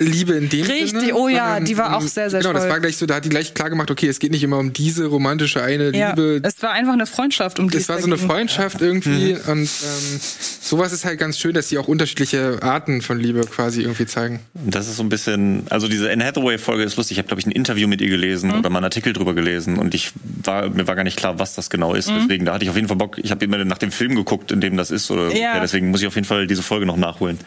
[0.00, 2.60] Liebe in dem Richtig, Sinne, oh ja, die war auch sehr, sehr Genau, toll.
[2.60, 4.58] das war gleich so, da hat die gleich klar gemacht, okay, es geht nicht immer
[4.58, 6.40] um diese romantische eine ja, Liebe.
[6.44, 9.40] Es war einfach eine Freundschaft, um die es war so eine Freundschaft irgendwie mhm.
[9.50, 10.20] und ähm,
[10.60, 14.38] sowas ist halt ganz schön, dass sie auch unterschiedliche Arten von Liebe quasi irgendwie zeigen.
[14.54, 17.16] Das ist so ein bisschen, also diese Anne Hathaway-Folge ist lustig.
[17.16, 18.58] Ich habe, glaube ich, ein Interview mit ihr gelesen mhm.
[18.60, 20.12] oder mal einen Artikel drüber gelesen und ich
[20.48, 22.10] war, mir war gar nicht klar, was das genau ist.
[22.10, 22.22] Mhm.
[22.22, 23.18] Deswegen, da hatte ich auf jeden Fall Bock.
[23.18, 25.54] Ich habe immer nach dem Film geguckt, in dem das ist oder ja.
[25.54, 25.60] ja.
[25.60, 27.38] deswegen muss ich auf jeden Fall diese Folge noch nachholen.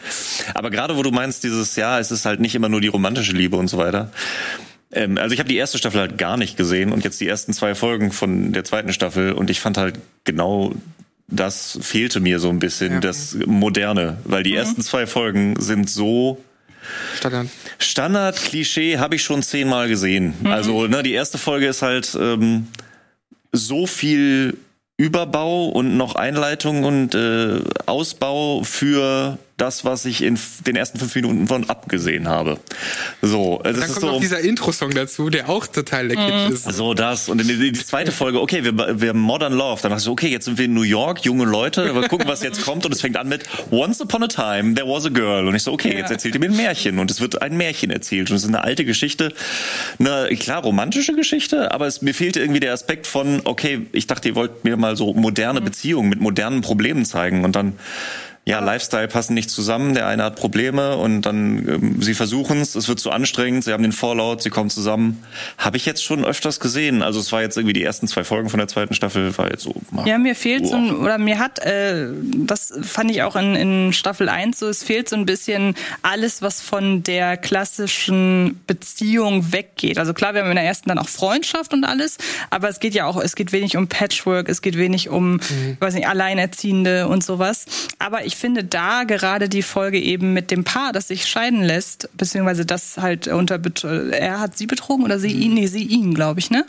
[0.54, 3.02] Aber gerade wo du meinst, dieses, ja, es ist halt nicht immer nur die romantische
[3.02, 4.10] romantische Liebe und so weiter.
[4.92, 7.52] Ähm, also ich habe die erste Staffel halt gar nicht gesehen und jetzt die ersten
[7.52, 10.72] zwei Folgen von der zweiten Staffel und ich fand halt genau
[11.28, 13.00] das fehlte mir so ein bisschen, ja.
[13.00, 14.58] das Moderne, weil die mhm.
[14.58, 16.42] ersten zwei Folgen sind so
[17.16, 17.46] Standard.
[17.78, 20.34] Standard, Klischee habe ich schon zehnmal gesehen.
[20.40, 20.46] Mhm.
[20.48, 22.66] Also ne, die erste Folge ist halt ähm,
[23.52, 24.56] so viel
[24.96, 31.14] Überbau und noch Einleitung und äh, Ausbau für das, was ich in den ersten fünf
[31.14, 32.58] Minuten von abgesehen habe.
[33.20, 36.54] So, es dann kommt so, noch dieser Intro-Song dazu, der auch total lecker mhm.
[36.54, 36.64] ist.
[36.64, 39.80] So das und in die, die zweite Folge, okay, wir, wir Modern Love.
[39.82, 42.42] Dann ich so, okay, jetzt sind wir in New York, junge Leute, wir gucken, was
[42.42, 45.46] jetzt kommt und es fängt an mit Once upon a time there was a girl
[45.46, 47.90] und ich so, okay, jetzt erzählt ihr mir ein Märchen und es wird ein Märchen
[47.90, 49.32] erzählt und es ist eine alte Geschichte,
[49.98, 54.28] eine klar romantische Geschichte, aber es mir fehlte irgendwie der Aspekt von, okay, ich dachte,
[54.28, 55.64] ihr wollt mir mal so moderne mhm.
[55.64, 57.74] Beziehungen mit modernen Problemen zeigen und dann
[58.44, 62.74] ja, Lifestyle passen nicht zusammen, der eine hat Probleme und dann ähm, sie versuchen es,
[62.74, 65.22] es wird zu anstrengend, sie haben den Fallout, sie kommen zusammen.
[65.58, 67.02] Habe ich jetzt schon öfters gesehen.
[67.02, 69.62] Also es war jetzt irgendwie die ersten zwei Folgen von der zweiten Staffel, war jetzt
[69.62, 69.76] so.
[69.92, 73.54] Mal, ja, mir fehlt so ein, oder mir hat, äh, das fand ich auch in,
[73.54, 79.52] in Staffel 1 so, es fehlt so ein bisschen alles, was von der klassischen Beziehung
[79.52, 79.98] weggeht.
[79.98, 82.18] Also klar, wir haben in der ersten dann auch Freundschaft und alles,
[82.50, 85.76] aber es geht ja auch, es geht wenig um Patchwork, es geht wenig um, mhm.
[85.78, 87.66] weiß nicht, Alleinerziehende und sowas.
[88.00, 91.62] Aber ich ich finde da gerade die Folge eben mit dem Paar, das sich scheiden
[91.62, 93.60] lässt, beziehungsweise das halt unter,
[94.10, 95.42] er hat sie betrogen oder sie mhm.
[95.42, 96.64] ihn, nee, sie ihn, glaube ich, ne?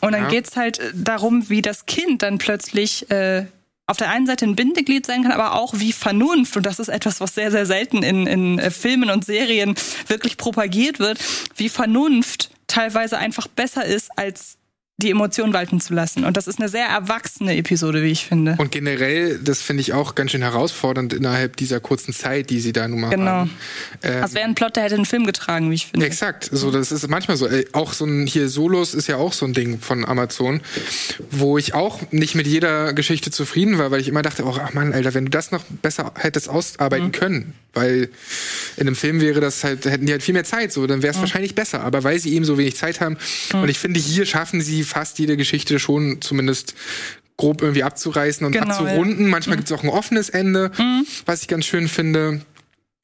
[0.00, 0.28] Und dann ja.
[0.28, 3.46] geht's halt darum, wie das Kind dann plötzlich äh,
[3.86, 6.88] auf der einen Seite ein Bindeglied sein kann, aber auch wie Vernunft, und das ist
[6.88, 9.76] etwas, was sehr, sehr selten in, in äh, Filmen und Serien
[10.08, 11.20] wirklich propagiert wird,
[11.54, 14.55] wie Vernunft teilweise einfach besser ist als
[14.98, 16.24] die Emotionen walten zu lassen.
[16.24, 18.54] Und das ist eine sehr erwachsene Episode, wie ich finde.
[18.56, 22.72] Und generell, das finde ich auch ganz schön herausfordernd innerhalb dieser kurzen Zeit, die sie
[22.72, 23.30] da nun mal genau.
[23.30, 23.50] haben.
[24.00, 24.20] Genau.
[24.20, 26.06] das wäre ein Plot, der hätte einen Film getragen, wie ich finde.
[26.06, 26.48] Exakt.
[26.50, 27.46] So, das ist manchmal so.
[27.46, 30.62] Äh, auch so ein hier Solos ist ja auch so ein Ding von Amazon,
[31.30, 34.72] wo ich auch nicht mit jeder Geschichte zufrieden war, weil ich immer dachte, oh, ach
[34.72, 37.12] Mann, Alter, wenn du das noch besser hättest ausarbeiten mhm.
[37.12, 38.08] können, weil
[38.78, 41.10] in einem Film wäre das halt, hätten die halt viel mehr Zeit, so, dann wäre
[41.10, 41.22] es mhm.
[41.22, 41.82] wahrscheinlich besser.
[41.82, 43.18] Aber weil sie eben so wenig Zeit haben,
[43.52, 43.62] mhm.
[43.62, 46.74] und ich finde, hier schaffen sie fast jede Geschichte schon zumindest
[47.36, 49.26] grob irgendwie abzureißen und genau, abzurunden.
[49.26, 49.30] Ja.
[49.30, 49.60] Manchmal mhm.
[49.60, 51.06] gibt es auch ein offenes Ende, mhm.
[51.26, 52.40] was ich ganz schön finde.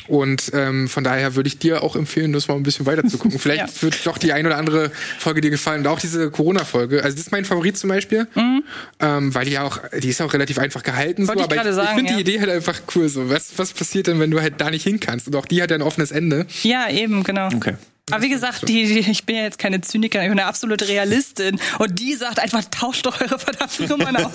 [0.08, 3.18] Und ähm, von daher würde ich dir auch empfehlen, das mal ein bisschen weiter zu
[3.18, 3.38] gucken.
[3.38, 3.82] Vielleicht ja.
[3.82, 7.04] wird doch die ein oder andere Folge dir gefallen und auch diese Corona-Folge.
[7.04, 8.64] Also das ist mein Favorit zum Beispiel, mhm.
[8.98, 11.26] ähm, weil die ja auch, die ist auch relativ einfach gehalten.
[11.26, 12.16] so, aber ich, ich, ich finde ja.
[12.16, 13.08] die Idee halt einfach cool.
[13.08, 15.28] So, was was passiert denn, wenn du halt da nicht hin kannst?
[15.28, 16.46] Und auch die hat ja ein offenes Ende.
[16.62, 17.48] Ja, eben genau.
[17.54, 17.74] Okay.
[18.12, 20.88] Aber wie gesagt, die, die, ich bin ja jetzt keine Zynikerin, ich bin eine absolute
[20.88, 21.58] Realistin.
[21.78, 24.34] Und die sagt einfach, tauscht doch eure verdammten Nummern aus.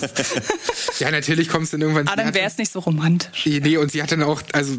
[0.98, 2.08] ja, natürlich kommst du dann irgendwann.
[2.08, 3.46] Aber dann wäre es nicht so romantisch.
[3.46, 4.78] Nee, und sie hat dann auch, also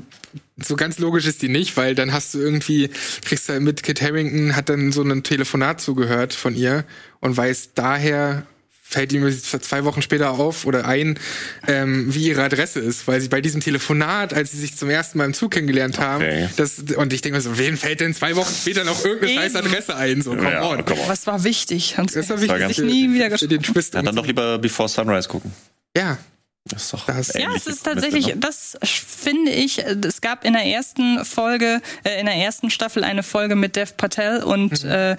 [0.61, 2.89] so ganz logisch ist die nicht, weil dann hast du irgendwie,
[3.23, 6.85] kriegst du mit Kit Harrington, hat dann so ein Telefonat zugehört von ihr
[7.21, 8.45] und weiß daher,
[8.89, 11.19] fällt ihm zwei Wochen später auf oder ein,
[11.67, 15.19] ähm, wie ihre Adresse ist, weil sie bei diesem Telefonat, als sie sich zum ersten
[15.19, 16.49] Mal im Zug kennengelernt haben, okay.
[16.57, 19.55] das, und ich denke mir so, wen fällt denn zwei Wochen später noch irgendeine scheiß
[19.55, 20.23] Adresse ein?
[20.23, 20.83] So, come ja, on.
[20.85, 21.07] Come on.
[21.07, 21.97] Was war wichtig?
[21.97, 22.69] Hans das war wichtig.
[22.69, 23.93] Ich nie wieder den Twist.
[23.93, 25.53] Ja, dann doch lieber Before Sunrise gucken.
[25.95, 26.17] Ja,
[26.65, 30.65] das ist doch das, ja, es ist tatsächlich, das finde ich, es gab in der
[30.65, 34.89] ersten Folge, äh, in der ersten Staffel eine Folge mit Dev Patel und mhm.
[34.89, 35.17] äh,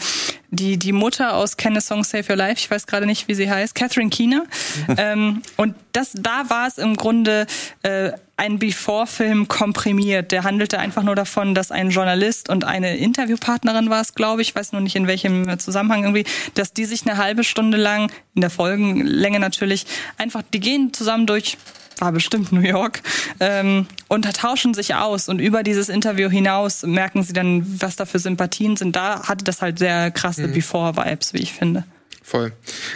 [0.50, 3.34] die, die Mutter aus Can a Song Save Your Life, ich weiß gerade nicht, wie
[3.34, 4.44] sie heißt, Catherine Keener.
[4.88, 4.94] Mhm.
[4.98, 7.46] ähm, und das, da war es im Grunde
[7.82, 10.32] äh, ein Before-Film komprimiert.
[10.32, 14.54] Der handelte einfach nur davon, dass ein Journalist und eine Interviewpartnerin war es, glaube ich,
[14.54, 16.24] weiß nur nicht in welchem Zusammenhang irgendwie,
[16.54, 19.86] dass die sich eine halbe Stunde lang, in der Folgenlänge natürlich,
[20.16, 21.58] einfach, die gehen zusammen durch
[22.00, 23.02] war bestimmt New York,
[23.40, 25.28] ähm, und tauschen sich aus.
[25.28, 28.96] Und über dieses Interview hinaus merken sie dann, was da für Sympathien sind.
[28.96, 30.52] Da hatte das halt sehr krasse mhm.
[30.52, 31.84] Before-Vibes, wie ich finde.
[32.30, 32.52] Voll.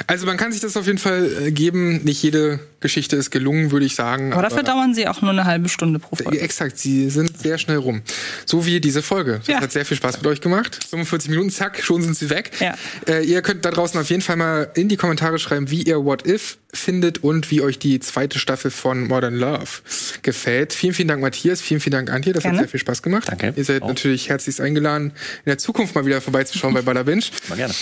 [0.07, 2.05] Also man kann sich das auf jeden Fall äh, geben.
[2.05, 4.32] Nicht jede Geschichte ist gelungen, würde ich sagen.
[4.32, 6.38] Aber, aber dafür dauern sie auch nur eine halbe Stunde pro Folge.
[6.38, 8.02] Exakt, sie sind sehr schnell rum.
[8.46, 9.38] So wie diese Folge.
[9.38, 9.61] Das ja.
[9.61, 10.78] hat sehr viel Spaß mit euch gemacht.
[10.88, 12.52] 45 Minuten, zack, schon sind sie weg.
[12.61, 12.76] Ja.
[13.09, 16.05] Äh, ihr könnt da draußen auf jeden Fall mal in die Kommentare schreiben, wie ihr
[16.05, 19.82] What If findet und wie euch die zweite Staffel von Modern Love
[20.22, 20.72] gefällt.
[20.72, 21.60] Vielen, vielen Dank, Matthias.
[21.60, 22.32] Vielen, vielen Dank, Antje.
[22.32, 22.58] Das Gerne.
[22.58, 23.28] hat sehr viel Spaß gemacht.
[23.28, 23.52] Danke.
[23.56, 23.88] Ihr seid auch.
[23.88, 25.12] natürlich herzlichst eingeladen,
[25.44, 27.24] in der Zukunft mal wieder vorbeizuschauen bei Bada Binge.
[27.48, 27.74] Mal gerne.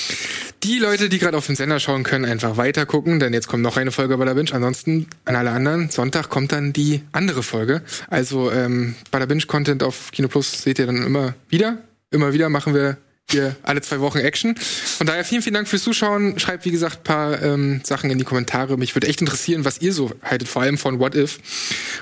[0.62, 3.62] Die Leute, die gerade auf den Sender schauen, können einfach weiter gucken, denn jetzt kommt
[3.62, 4.52] noch eine Folge Bada Binge.
[4.52, 7.82] Ansonsten an alle anderen, Sonntag kommt dann die andere Folge.
[8.08, 11.78] Also ähm, Bada Binge Content auf Kino Plus seht ihr dann immer wieder.
[12.10, 12.98] Immer wieder machen wir
[13.30, 14.54] hier alle zwei Wochen Action.
[14.56, 16.38] Von daher vielen, vielen Dank fürs Zuschauen.
[16.38, 18.76] Schreibt, wie gesagt, paar ähm, Sachen in die Kommentare.
[18.76, 21.38] Mich würde echt interessieren, was ihr so haltet, vor allem von What If.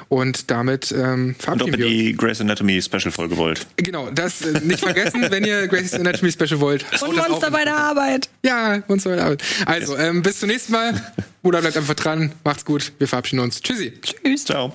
[0.09, 3.67] Und damit ähm, verabschieden Und ob ihr die Grey's Anatomy Special Folge wollt.
[3.77, 6.85] Genau, das äh, nicht vergessen, wenn ihr Grey's Anatomy Special wollt.
[7.03, 8.29] Und Monster bei der Arbeit.
[8.45, 9.43] Ja, Monster bei der Arbeit.
[9.67, 11.01] Also, ähm, bis zum nächsten Mal.
[11.43, 12.33] Bruder bleibt einfach dran.
[12.45, 12.93] Macht's gut.
[12.99, 13.63] Wir verabschieden uns.
[13.63, 13.93] Tschüssi.
[14.03, 14.45] Tschüss.
[14.45, 14.75] Ciao.